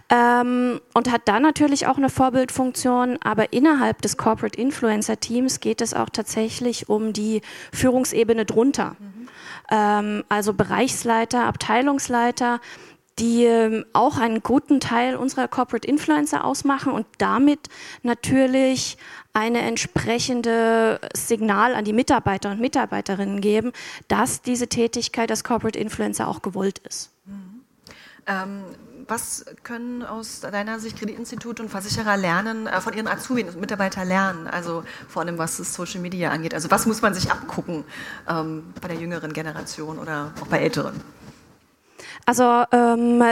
[0.08, 5.80] ähm, und hat da natürlich auch eine Vorbildfunktion, aber innerhalb des Corporate Influencer Teams geht
[5.80, 8.96] es auch tatsächlich um die Führungsebene drunter.
[8.98, 9.28] Mhm.
[9.70, 12.60] Ähm, also Bereichsleiter, Abteilungsleiter,
[13.20, 17.68] die ähm, auch einen guten Teil unserer Corporate Influencer ausmachen und damit
[18.02, 18.96] natürlich
[19.32, 23.72] eine entsprechende Signal an die Mitarbeiter und Mitarbeiterinnen geben,
[24.08, 27.10] dass diese Tätigkeit als Corporate Influencer auch gewollt ist.
[27.26, 27.60] Mhm.
[28.26, 28.64] Ähm,
[29.06, 34.06] was können aus deiner Sicht Kreditinstitute und Versicherer lernen, äh, von ihren Azubi und Mitarbeitern
[34.06, 34.46] lernen?
[34.46, 36.54] Also vor allem was das Social Media angeht.
[36.54, 37.84] Also was muss man sich abgucken
[38.28, 40.94] ähm, bei der jüngeren Generation oder auch bei älteren?
[42.26, 43.22] Also ähm,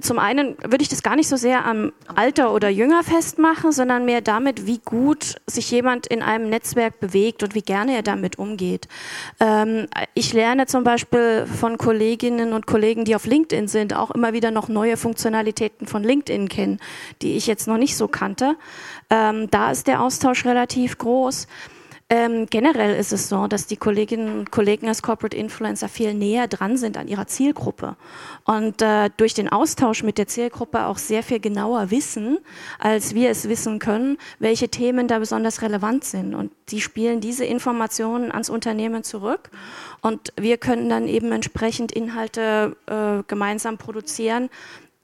[0.00, 4.04] zum einen würde ich das gar nicht so sehr am Alter oder Jünger festmachen, sondern
[4.04, 8.38] mehr damit, wie gut sich jemand in einem Netzwerk bewegt und wie gerne er damit
[8.38, 8.88] umgeht.
[9.40, 14.32] Ähm, ich lerne zum Beispiel von Kolleginnen und Kollegen, die auf LinkedIn sind, auch immer
[14.32, 16.78] wieder noch neue Funktionalitäten von LinkedIn kennen,
[17.22, 18.56] die ich jetzt noch nicht so kannte.
[19.10, 21.46] Ähm, da ist der Austausch relativ groß.
[22.08, 26.46] Ähm, generell ist es so, dass die Kolleginnen und Kollegen als Corporate Influencer viel näher
[26.46, 27.96] dran sind an ihrer Zielgruppe
[28.44, 32.38] und äh, durch den Austausch mit der Zielgruppe auch sehr viel genauer wissen,
[32.78, 36.36] als wir es wissen können, welche Themen da besonders relevant sind.
[36.36, 39.50] Und sie spielen diese Informationen ans Unternehmen zurück
[40.00, 44.48] und wir können dann eben entsprechend Inhalte äh, gemeinsam produzieren,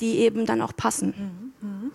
[0.00, 1.52] die eben dann auch passen.
[1.60, 1.68] Mhm.
[1.68, 1.90] Mhm.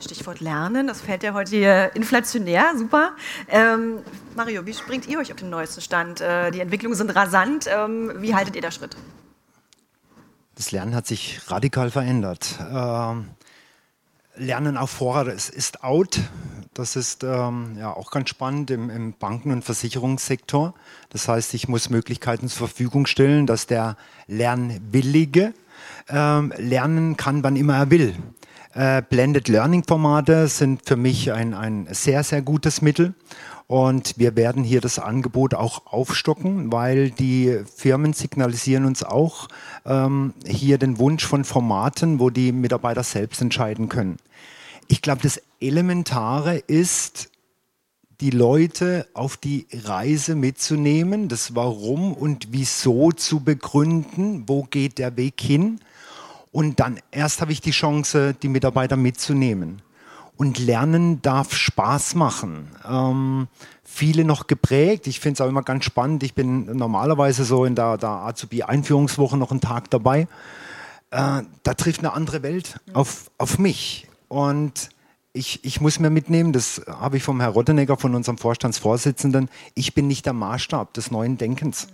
[0.00, 3.12] Stichwort Lernen, das fällt ja heute hier inflationär, super.
[3.48, 3.98] Ähm,
[4.36, 6.20] Mario, wie bringt ihr euch auf den neuesten Stand?
[6.20, 7.66] Äh, die Entwicklungen sind rasant.
[7.68, 8.96] Ähm, wie haltet ihr da Schritt?
[10.54, 12.58] Das Lernen hat sich radikal verändert.
[12.72, 13.30] Ähm,
[14.36, 16.20] Lernen auf Vorrat ist, out.
[16.74, 20.74] Das ist ähm, ja auch ganz spannend im, im, Banken- und Versicherungssektor.
[21.10, 23.96] Das heißt, ich muss Möglichkeiten zur Verfügung stellen, dass der
[24.28, 25.54] Lernwillige
[26.08, 28.14] ähm, lernen kann, wann immer er will.
[28.78, 33.12] Äh, Blended Learning Formate sind für mich ein, ein sehr, sehr gutes Mittel.
[33.66, 39.48] Und wir werden hier das Angebot auch aufstocken, weil die Firmen signalisieren uns auch
[39.84, 44.18] ähm, hier den Wunsch von Formaten, wo die Mitarbeiter selbst entscheiden können.
[44.86, 47.32] Ich glaube, das Elementare ist,
[48.20, 55.16] die Leute auf die Reise mitzunehmen, das Warum und Wieso zu begründen, wo geht der
[55.16, 55.80] Weg hin
[56.52, 59.82] und dann erst habe ich die Chance, die Mitarbeiter mitzunehmen.
[60.36, 62.68] Und Lernen darf Spaß machen.
[62.88, 63.48] Ähm,
[63.82, 65.08] viele noch geprägt.
[65.08, 66.22] Ich finde es auch immer ganz spannend.
[66.22, 70.28] Ich bin normalerweise so in der, der Azubi-Einführungswoche noch einen Tag dabei.
[71.10, 74.06] Äh, da trifft eine andere Welt auf, auf mich.
[74.28, 74.90] Und
[75.32, 79.94] ich, ich muss mir mitnehmen, das habe ich vom Herrn Rottenegger, von unserem Vorstandsvorsitzenden, ich
[79.94, 81.88] bin nicht der Maßstab des neuen Denkens.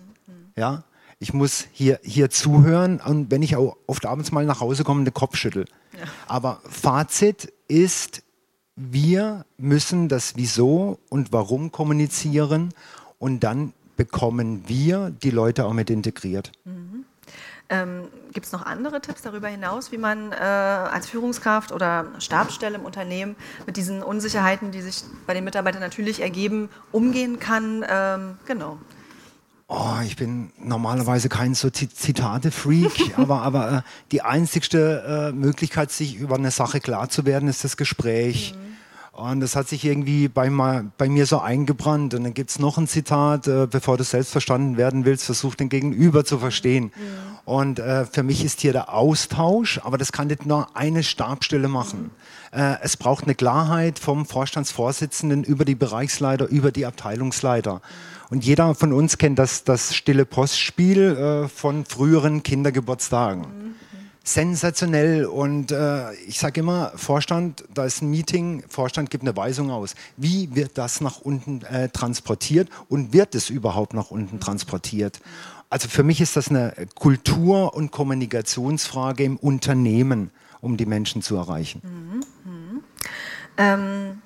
[0.57, 0.85] Ja?
[1.19, 5.05] Ich muss hier, hier zuhören und wenn ich auch oft abends mal nach Hause komme,
[5.05, 5.65] den Kopf schüttel.
[5.93, 6.05] Ja.
[6.27, 8.23] Aber Fazit ist,
[8.77, 12.75] wir müssen das Wieso und Warum kommunizieren
[13.19, 16.51] und dann bekommen wir die Leute auch mit integriert.
[16.65, 17.05] Mhm.
[17.71, 22.77] Ähm, Gibt es noch andere Tipps darüber hinaus, wie man äh, als Führungskraft oder Stabsstelle
[22.77, 27.85] im Unternehmen mit diesen Unsicherheiten, die sich bei den Mitarbeitern natürlich ergeben, umgehen kann?
[27.89, 28.79] Ähm, genau.
[29.67, 36.17] Oh, ich bin normalerweise kein so Zitate-Freak, aber, aber äh, die einzigste äh, Möglichkeit, sich
[36.17, 38.55] über eine Sache klar zu werden, ist das Gespräch.
[38.55, 38.65] Mhm.
[39.15, 40.51] Und das hat sich irgendwie bei,
[40.99, 42.15] bei mir so eingebrannt.
[42.15, 45.55] Und dann gibt es noch ein Zitat, äh, bevor du selbst verstanden werden willst, versuch
[45.55, 46.85] den Gegenüber zu verstehen.
[46.85, 46.91] Mhm.
[47.45, 51.69] Und äh, für mich ist hier der Austausch, aber das kann nicht nur eine Stabstelle
[51.69, 52.11] machen.
[52.53, 52.59] Mhm.
[52.59, 57.81] Äh, es braucht eine Klarheit vom Vorstandsvorsitzenden über die Bereichsleiter, über die Abteilungsleiter.
[58.35, 63.77] Und jeder von uns kennt das, das stille Postspiel äh, von früheren Kindergeburtstagen.
[64.25, 65.27] Sensationell.
[65.27, 69.95] Und äh, ich sage immer, Vorstand, da ist ein Meeting, Vorstand gibt eine Weisung aus.
[70.17, 75.21] Wie wird das nach unten äh, transportiert und wird es überhaupt nach unten transportiert?
[75.71, 81.37] Also für mich ist das eine Kultur- und Kommunikationsfrage im Unternehmen, um die Menschen zu
[81.37, 81.83] erreichen.
[81.85, 82.51] Mhm.
[82.51, 82.85] Mhm.
[83.59, 84.23] Ähm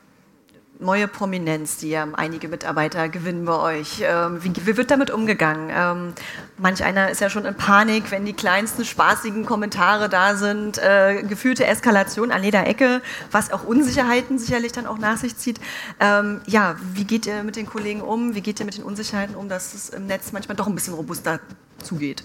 [0.80, 4.02] neue Prominenz, die ja einige Mitarbeiter gewinnen bei euch.
[4.02, 5.70] Ähm, wie, wie, wird damit umgegangen?
[5.74, 6.14] Ähm,
[6.56, 11.22] manch einer ist ja schon in Panik, wenn die kleinsten spaßigen Kommentare da sind, äh,
[11.22, 15.60] gefühlte Eskalation an jeder Ecke, was auch Unsicherheiten sicherlich dann auch nach sich zieht.
[16.00, 18.34] Ähm, ja, wie geht ihr mit den Kollegen um?
[18.34, 20.94] Wie geht ihr mit den Unsicherheiten um, dass es im Netz manchmal doch ein bisschen
[20.94, 21.40] robuster
[21.82, 22.22] zugeht?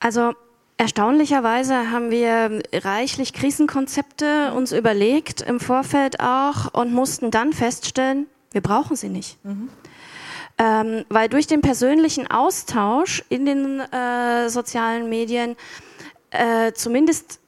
[0.00, 0.34] Also
[0.76, 8.60] Erstaunlicherweise haben wir reichlich Krisenkonzepte uns überlegt, im Vorfeld auch, und mussten dann feststellen, wir
[8.60, 9.38] brauchen sie nicht.
[9.44, 9.68] Mhm.
[10.56, 15.56] Ähm, weil durch den persönlichen Austausch in den äh, sozialen Medien
[16.30, 17.40] äh, zumindest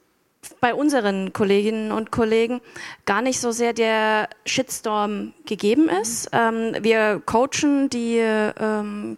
[0.59, 2.61] bei unseren Kolleginnen und Kollegen
[3.05, 6.29] gar nicht so sehr der Shitstorm gegeben ist.
[6.31, 9.17] Ähm, wir coachen die ähm,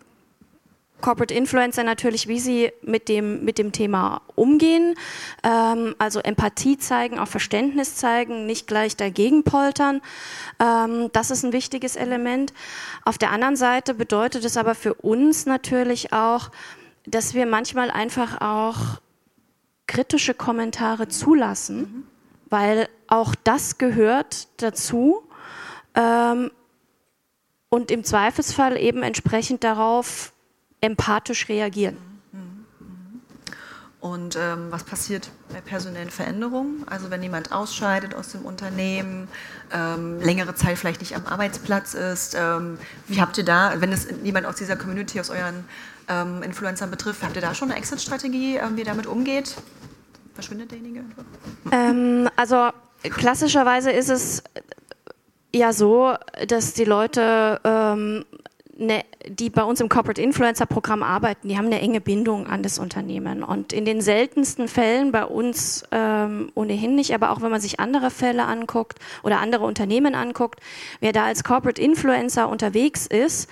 [1.01, 4.95] Corporate Influencer natürlich, wie sie mit dem, mit dem Thema umgehen.
[5.43, 10.01] Ähm, also Empathie zeigen, auch Verständnis zeigen, nicht gleich dagegen poltern.
[10.59, 12.53] Ähm, das ist ein wichtiges Element.
[13.03, 16.51] Auf der anderen Seite bedeutet es aber für uns natürlich auch,
[17.05, 19.01] dass wir manchmal einfach auch
[19.87, 22.03] kritische Kommentare zulassen, mhm.
[22.49, 25.23] weil auch das gehört dazu.
[25.95, 26.51] Ähm,
[27.69, 30.33] und im Zweifelsfall eben entsprechend darauf
[30.81, 31.97] empathisch reagieren.
[34.01, 36.85] Und ähm, was passiert bei personellen Veränderungen?
[36.89, 39.27] Also wenn jemand ausscheidet aus dem Unternehmen,
[39.73, 44.07] ähm, längere Zeit vielleicht nicht am Arbeitsplatz ist, ähm, wie habt ihr da, wenn es
[44.23, 45.65] jemand aus dieser Community, aus euren
[46.07, 49.55] ähm, Influencern betrifft, habt ihr da schon eine Exit-Strategie, ähm, wie ihr damit umgeht?
[50.33, 51.03] Verschwindet derjenige?
[51.73, 52.69] Ähm, also
[53.03, 54.43] klassischerweise ist es
[55.53, 56.15] ja so,
[56.47, 57.59] dass die Leute
[58.79, 62.63] eine, die bei uns im Corporate Influencer Programm arbeiten, die haben eine enge Bindung an
[62.63, 63.43] das Unternehmen.
[63.43, 67.79] Und in den seltensten Fällen bei uns ähm, ohnehin nicht, aber auch wenn man sich
[67.79, 70.59] andere Fälle anguckt oder andere Unternehmen anguckt,
[70.99, 73.49] wer da als Corporate Influencer unterwegs ist,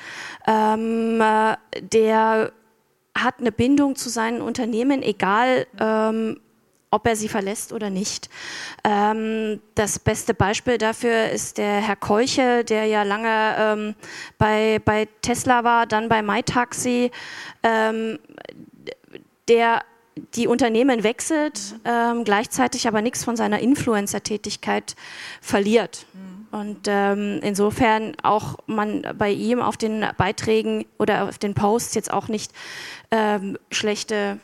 [0.48, 2.52] ähm, äh, der
[3.16, 6.40] hat eine Bindung zu seinen Unternehmen, egal ähm,
[6.90, 8.30] ob er sie verlässt oder nicht.
[8.84, 13.96] Ähm, das beste Beispiel dafür ist der Herr Keuche, der ja lange ähm,
[14.38, 17.12] bei, bei Tesla war, dann bei MyTaxi,
[17.64, 18.20] ähm,
[19.48, 19.84] der
[20.34, 24.96] die Unternehmen wechselt, ähm, gleichzeitig aber nichts von seiner Influencer-Tätigkeit
[25.42, 26.06] verliert.
[26.14, 26.38] Mhm.
[26.60, 32.12] Und ähm, insofern auch man bei ihm auf den Beiträgen oder auf den Posts jetzt
[32.12, 32.52] auch nicht
[33.12, 34.40] ähm, schlechte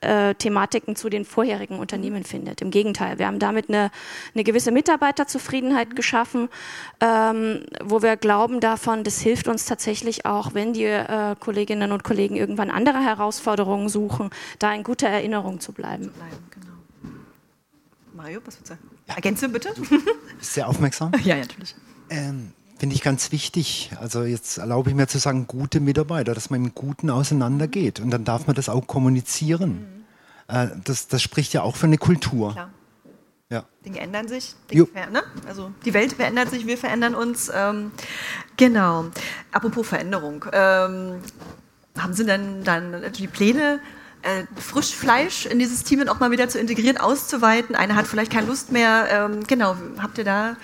[0.00, 2.62] äh, Thematiken zu den vorherigen Unternehmen findet.
[2.62, 3.90] Im Gegenteil, wir haben damit eine,
[4.34, 6.48] eine gewisse Mitarbeiterzufriedenheit geschaffen,
[7.00, 12.04] ähm, wo wir glauben davon, das hilft uns tatsächlich auch, wenn die äh, Kolleginnen und
[12.04, 16.10] Kollegen irgendwann andere Herausforderungen suchen, da in guter Erinnerung zu bleiben.
[16.50, 16.66] Genau.
[18.14, 18.90] Mario, was würdest du sagen?
[19.08, 19.14] Ja.
[19.14, 19.74] Ergänze bitte.
[20.40, 21.12] Sehr aufmerksam.
[21.24, 21.74] Ja, natürlich.
[22.10, 23.90] Ähm, Finde ich ganz wichtig.
[24.00, 28.00] Also jetzt erlaube ich mir zu sagen, gute Mitarbeiter, dass man mit Guten auseinandergeht.
[28.00, 30.04] Und dann darf man das auch kommunizieren.
[30.48, 30.54] Mhm.
[30.54, 32.52] Äh, das, das spricht ja auch für eine Kultur.
[32.52, 32.70] Klar.
[33.48, 33.64] Ja.
[33.84, 34.54] Dinge ändern sich.
[34.70, 35.22] Dinge ne?
[35.46, 37.50] Also die Welt verändert sich, wir verändern uns.
[37.54, 37.92] Ähm,
[38.56, 39.06] genau.
[39.52, 40.44] Apropos Veränderung.
[40.52, 41.20] Ähm,
[41.96, 43.80] haben Sie denn dann die Pläne,
[44.22, 47.74] äh, Frischfleisch in dieses Team auch mal wieder zu integrieren, auszuweiten?
[47.74, 49.06] Einer hat vielleicht keine Lust mehr.
[49.10, 49.76] Ähm, genau.
[49.98, 50.56] Habt ihr da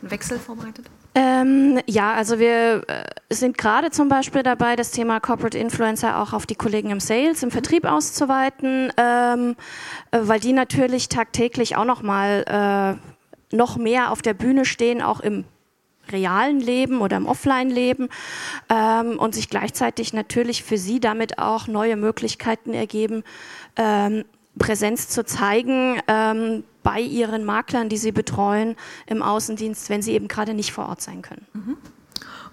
[0.00, 0.86] einen Wechsel vorbereitet?
[1.16, 6.32] Ähm, ja, also wir äh, sind gerade zum Beispiel dabei, das Thema Corporate Influencer auch
[6.32, 9.54] auf die Kollegen im Sales, im Vertrieb auszuweiten, ähm,
[10.10, 12.98] äh, weil die natürlich tagtäglich auch nochmal
[13.52, 15.44] äh, noch mehr auf der Bühne stehen, auch im
[16.10, 18.08] realen Leben oder im Offline-Leben
[18.68, 23.22] ähm, und sich gleichzeitig natürlich für sie damit auch neue Möglichkeiten ergeben,
[23.76, 24.24] ähm,
[24.58, 28.76] Präsenz zu zeigen ähm, bei ihren Maklern, die sie betreuen
[29.06, 31.46] im Außendienst, wenn sie eben gerade nicht vor Ort sein können.
[31.52, 31.76] Mhm.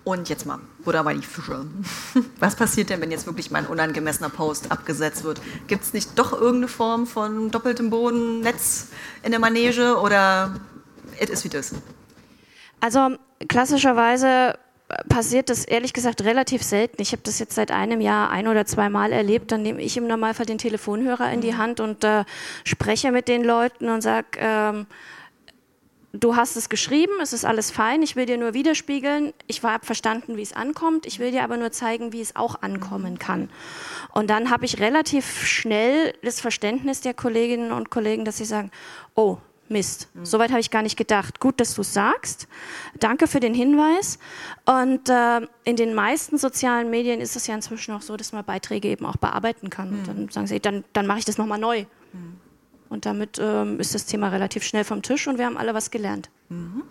[0.03, 1.63] Und jetzt mal, Buddha bei die Fische.
[2.39, 5.39] Was passiert denn, wenn jetzt wirklich mein unangemessener Post abgesetzt wird?
[5.67, 8.87] Gibt es nicht doch irgendeine Form von doppeltem Boden, Netz
[9.21, 10.55] in der Manege oder
[11.19, 11.75] it is wie das?
[12.79, 13.15] Also
[13.47, 14.55] klassischerweise
[15.09, 17.01] passiert das ehrlich gesagt relativ selten.
[17.01, 19.51] Ich habe das jetzt seit einem Jahr ein oder zwei Mal erlebt.
[19.51, 22.25] Dann nehme ich im Normalfall den Telefonhörer in die Hand und äh,
[22.63, 24.87] spreche mit den Leuten und sage, ähm,
[26.13, 29.85] du hast es geschrieben, es ist alles fein, ich will dir nur widerspiegeln, ich habe
[29.85, 33.49] verstanden, wie es ankommt, ich will dir aber nur zeigen, wie es auch ankommen kann.
[34.13, 38.71] Und dann habe ich relativ schnell das Verständnis der Kolleginnen und Kollegen, dass sie sagen,
[39.15, 39.37] oh,
[39.71, 40.09] Mist.
[40.13, 40.25] Mhm.
[40.25, 41.39] Soweit habe ich gar nicht gedacht.
[41.39, 42.47] Gut, dass du es sagst.
[42.99, 44.19] Danke für den Hinweis.
[44.65, 48.43] Und äh, in den meisten sozialen Medien ist es ja inzwischen auch so, dass man
[48.45, 49.91] Beiträge eben auch bearbeiten kann.
[49.91, 49.99] Mhm.
[49.99, 51.85] Und dann sagen sie, dann, dann mache ich das nochmal neu.
[52.13, 52.37] Mhm.
[52.89, 55.91] Und damit ähm, ist das Thema relativ schnell vom Tisch und wir haben alle was
[55.91, 56.29] gelernt.
[56.49, 56.83] Mhm.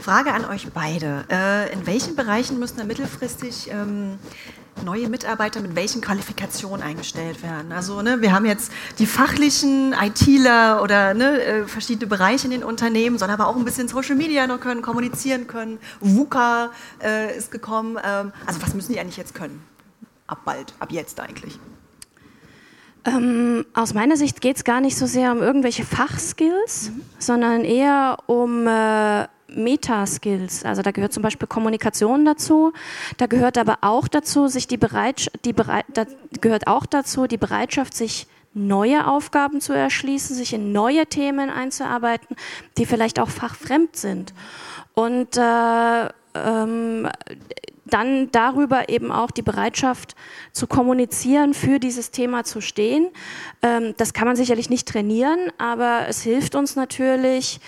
[0.00, 1.24] Frage an euch beide.
[1.30, 4.18] Äh, in welchen Bereichen müssen da mittelfristig ähm,
[4.84, 7.72] neue Mitarbeiter mit welchen Qualifikationen eingestellt werden.
[7.72, 12.64] Also ne, wir haben jetzt die fachlichen ITler oder ne, äh, verschiedene Bereiche in den
[12.64, 15.78] Unternehmen, sollen aber auch ein bisschen Social Media noch können, kommunizieren können.
[16.00, 16.70] VUCA
[17.02, 17.98] äh, ist gekommen.
[18.02, 19.62] Ähm, also was müssen die eigentlich jetzt können?
[20.26, 21.58] Ab bald, ab jetzt eigentlich.
[23.04, 27.00] Ähm, aus meiner Sicht geht es gar nicht so sehr um irgendwelche Fachskills, mhm.
[27.18, 30.64] sondern eher um äh, Meta-Skills.
[30.64, 32.72] Also da gehört zum Beispiel Kommunikation dazu.
[33.16, 36.04] Da gehört aber auch dazu, sich die Bereitschaft, die Bereit, da
[36.40, 42.36] gehört auch dazu, die Bereitschaft, sich neue Aufgaben zu erschließen, sich in neue Themen einzuarbeiten,
[42.78, 44.34] die vielleicht auch fachfremd sind.
[44.94, 47.08] Und äh, ähm,
[47.90, 50.14] dann darüber eben auch die Bereitschaft
[50.52, 53.08] zu kommunizieren, für dieses Thema zu stehen.
[53.62, 57.60] Ähm, das kann man sicherlich nicht trainieren, aber es hilft uns natürlich,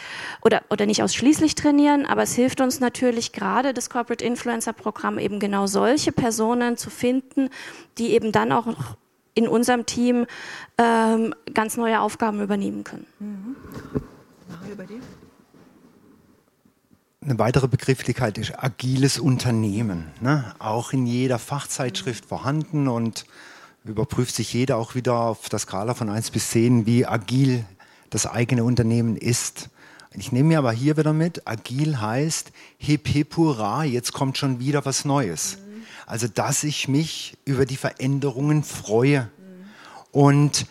[0.42, 5.18] oder, oder nicht ausschließlich trainieren, aber es hilft uns natürlich gerade das Corporate Influencer Programm
[5.18, 7.50] eben genau solche Personen zu finden,
[7.98, 8.66] die eben dann auch
[9.34, 10.26] in unserem Team
[10.78, 13.06] ähm, ganz neue Aufgaben übernehmen können.
[13.18, 13.56] Mhm.
[14.48, 15.00] Mario, bei dir?
[17.24, 20.08] Eine weitere Begrifflichkeit ist agiles Unternehmen.
[20.20, 20.56] Ne?
[20.58, 23.26] Auch in jeder Fachzeitschrift vorhanden und
[23.84, 27.64] überprüft sich jeder auch wieder auf der Skala von 1 bis 10, wie agil
[28.10, 29.70] das eigene Unternehmen ist.
[30.14, 34.58] Ich nehme mir aber hier wieder mit, agil heißt hip hip hurra, jetzt kommt schon
[34.58, 35.58] wieder was Neues.
[36.06, 39.30] Also dass ich mich über die Veränderungen freue.
[40.10, 40.66] Und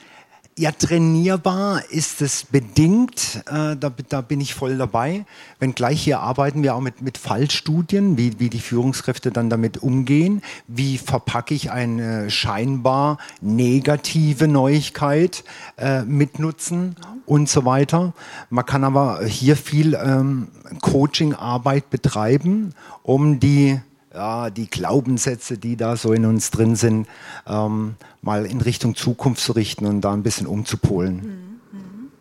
[0.62, 5.26] ja, trainierbar ist es bedingt, äh, da, da, bin ich voll dabei.
[5.58, 10.44] Wenngleich hier arbeiten wir auch mit, mit Fallstudien, wie, wie die Führungskräfte dann damit umgehen.
[10.68, 15.44] Wie verpacke ich eine scheinbar negative Neuigkeit
[15.78, 16.96] äh, mitnutzen
[17.26, 18.14] und so weiter.
[18.52, 20.50] Man kann aber hier viel ähm,
[20.82, 23.80] Coaching-Arbeit betreiben, um die
[24.14, 27.08] ja, die Glaubenssätze, die da so in uns drin sind,
[27.48, 31.16] ähm, mal in Richtung Zukunft zu richten und da ein bisschen umzupolen.
[31.16, 31.80] Mhm.
[31.80, 32.12] mhm.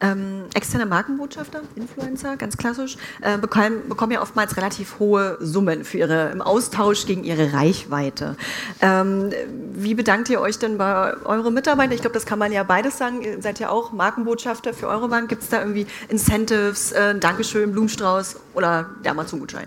[0.00, 5.98] Ähm, externe Markenbotschafter, Influencer, ganz klassisch, äh, bekommen, bekommen ja oftmals relativ hohe Summen für
[5.98, 8.36] ihre, im Austausch gegen ihre Reichweite.
[8.80, 9.32] Ähm,
[9.74, 11.94] wie bedankt ihr euch denn bei euren Mitarbeitern?
[11.94, 13.22] Ich glaube, das kann man ja beides sagen.
[13.22, 15.28] Ihr seid ja auch Markenbotschafter für eure Bank.
[15.28, 19.66] Gibt es da irgendwie Incentives, äh, Dankeschön, Blumenstrauß oder der Amazon-Gutschein?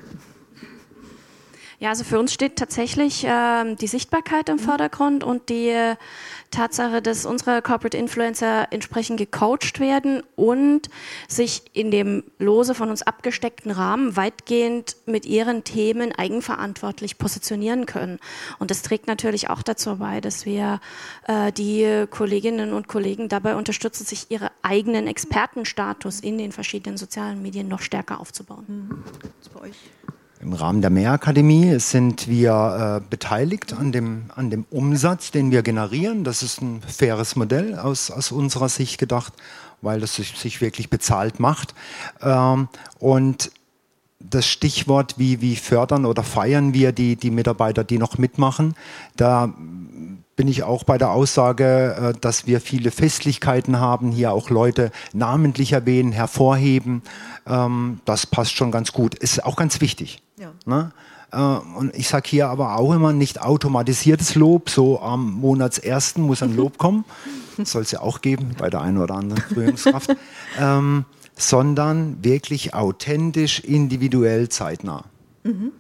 [1.82, 4.60] Ja, also für uns steht tatsächlich äh, die Sichtbarkeit im mhm.
[4.60, 5.96] Vordergrund und die äh,
[6.52, 10.92] Tatsache, dass unsere Corporate Influencer entsprechend gecoacht werden und
[11.28, 18.20] sich in dem lose von uns abgesteckten Rahmen weitgehend mit ihren Themen eigenverantwortlich positionieren können.
[18.60, 20.82] Und das trägt natürlich auch dazu bei, dass wir
[21.28, 27.42] äh, die Kolleginnen und Kollegen dabei unterstützen, sich ihren eigenen Expertenstatus in den verschiedenen sozialen
[27.42, 28.66] Medien noch stärker aufzubauen.
[28.68, 29.04] Mhm.
[29.40, 29.78] Das bei euch.
[30.42, 35.62] Im Rahmen der Mehrakademie sind wir äh, beteiligt an dem, an dem Umsatz, den wir
[35.62, 36.24] generieren.
[36.24, 39.34] Das ist ein faires Modell aus, aus unserer Sicht gedacht,
[39.84, 41.76] weil das sich, wirklich bezahlt macht.
[42.24, 43.52] Ähm, und
[44.20, 48.74] das Stichwort, wie, wie fördern oder feiern wir die, die Mitarbeiter, die noch mitmachen,
[49.16, 49.54] da
[50.42, 54.90] bin ich auch bei der Aussage, äh, dass wir viele Festlichkeiten haben, hier auch Leute
[55.14, 57.04] namentlich erwähnen, hervorheben.
[57.46, 59.14] Ähm, das passt schon ganz gut.
[59.14, 60.24] Ist auch ganz wichtig.
[60.40, 60.52] Ja.
[60.66, 60.94] Ne?
[61.32, 61.38] Äh,
[61.78, 66.56] und ich sage hier aber auch immer nicht automatisiertes Lob, so am Monatsersten muss ein
[66.56, 67.06] Lob kommen.
[67.64, 70.16] Soll es ja auch geben bei der einen oder anderen Führungskraft.
[70.60, 71.06] ähm,
[71.38, 75.04] sondern wirklich authentisch, individuell, zeitnah.
[75.44, 75.72] Mhm.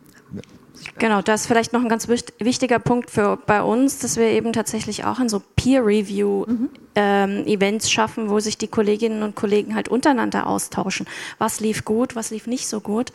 [0.97, 4.53] Genau, das ist vielleicht noch ein ganz wichtiger Punkt für bei uns, dass wir eben
[4.53, 6.55] tatsächlich auch in so Peer-Review-Events
[6.95, 7.59] mhm.
[7.61, 11.07] ähm, schaffen, wo sich die Kolleginnen und Kollegen halt untereinander austauschen.
[11.38, 13.11] Was lief gut, was lief nicht so gut.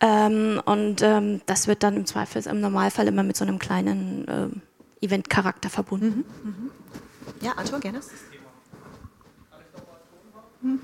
[0.00, 4.26] Ähm, und ähm, das wird dann im Zweifel, im Normalfall immer mit so einem kleinen
[4.28, 4.62] ähm,
[5.00, 6.24] Event-Charakter verbunden.
[6.42, 6.50] Mhm.
[6.50, 6.70] Mhm.
[7.40, 8.00] Ja, Arthur, gerne.
[10.60, 10.80] Mhm.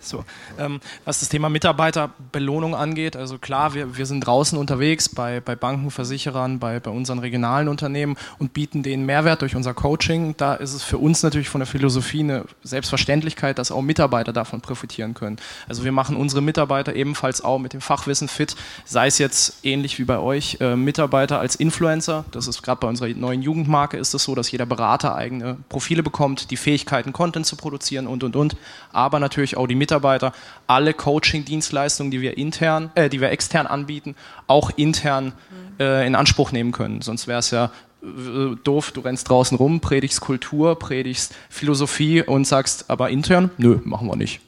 [0.00, 0.24] So,
[0.58, 5.56] ähm, was das Thema Mitarbeiterbelohnung angeht, also klar, wir, wir sind draußen unterwegs bei, bei
[5.56, 10.36] Banken, Versicherern, bei, bei unseren regionalen Unternehmen und bieten denen Mehrwert durch unser Coaching.
[10.36, 14.60] Da ist es für uns natürlich von der Philosophie eine Selbstverständlichkeit, dass auch Mitarbeiter davon
[14.60, 15.36] profitieren können.
[15.68, 19.98] Also wir machen unsere Mitarbeiter ebenfalls auch mit dem Fachwissen fit, sei es jetzt ähnlich
[19.98, 22.24] wie bei euch, äh, Mitarbeiter als Influencer.
[22.30, 26.04] Das ist gerade bei unserer neuen Jugendmarke ist es so, dass jeder Berater eigene Profile
[26.04, 28.56] bekommt, die Fähigkeiten, Content zu produzieren und und und,
[28.92, 30.32] aber natürlich auch die Mitarbeiter Mitarbeiter
[30.66, 34.16] alle Coaching-Dienstleistungen, die wir intern, äh, die wir extern anbieten,
[34.46, 35.32] auch intern
[35.80, 37.00] äh, in Anspruch nehmen können.
[37.00, 37.70] Sonst wäre es ja
[38.02, 43.78] äh, doof, du rennst draußen rum, predigst Kultur, predigst Philosophie und sagst aber intern, nö,
[43.84, 44.40] machen wir nicht.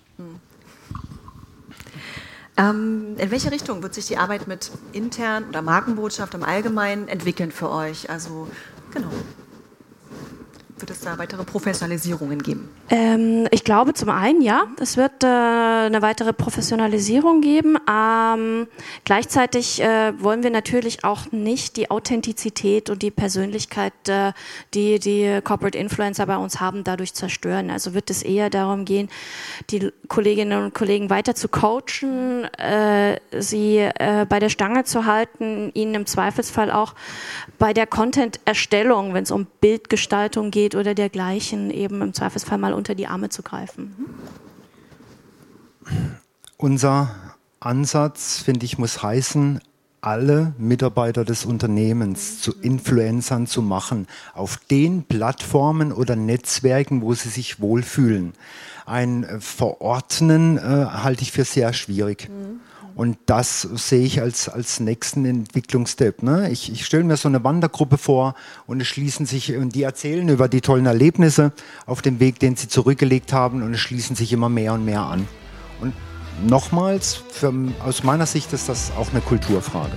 [2.59, 7.51] Ähm, in welche Richtung wird sich die Arbeit mit intern oder Markenbotschaft im Allgemeinen entwickeln
[7.51, 8.11] für euch?
[8.11, 8.47] Also,
[8.93, 9.09] genau
[10.81, 12.69] wird es da weitere Professionalisierungen geben?
[12.89, 17.77] Ähm, ich glaube zum einen ja, es wird äh, eine weitere Professionalisierung geben.
[17.91, 18.67] Ähm,
[19.05, 24.33] gleichzeitig äh, wollen wir natürlich auch nicht die Authentizität und die Persönlichkeit, äh,
[24.75, 27.71] die die Corporate Influencer bei uns haben, dadurch zerstören.
[27.71, 29.09] Also wird es eher darum gehen,
[29.71, 35.71] die Kolleginnen und Kollegen weiter zu coachen, äh, sie äh, bei der Stange zu halten,
[35.75, 36.95] ihnen im Zweifelsfall auch
[37.59, 42.95] bei der Content-Erstellung, wenn es um Bildgestaltung geht, oder dergleichen, eben im Zweifelsfall mal unter
[42.95, 43.95] die Arme zu greifen.
[46.57, 47.15] Unser
[47.61, 49.61] Ansatz, finde ich, muss heißen,
[50.01, 57.29] alle Mitarbeiter des Unternehmens zu Influencern zu machen, auf den Plattformen oder Netzwerken, wo sie
[57.29, 58.33] sich wohlfühlen.
[58.87, 62.29] Ein Verordnen äh, halte ich für sehr schwierig.
[62.29, 62.61] Mhm.
[63.01, 66.23] Und das sehe ich als, als nächsten Entwicklungsstep.
[66.23, 66.51] Ne?
[66.51, 68.35] Ich, ich stelle mir so eine Wandergruppe vor
[68.67, 71.53] und es schließen sich, und die erzählen über die tollen Erlebnisse
[71.87, 75.01] auf dem Weg, den sie zurückgelegt haben und es schließen sich immer mehr und mehr
[75.01, 75.27] an.
[75.81, 75.95] Und
[76.47, 79.97] nochmals, für, aus meiner Sicht ist das auch eine Kulturfrage.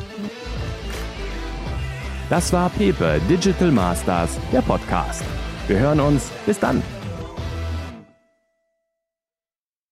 [2.29, 5.25] Das war Pepe Digital Masters, der Podcast.
[5.67, 6.31] Wir hören uns.
[6.45, 6.81] Bis dann.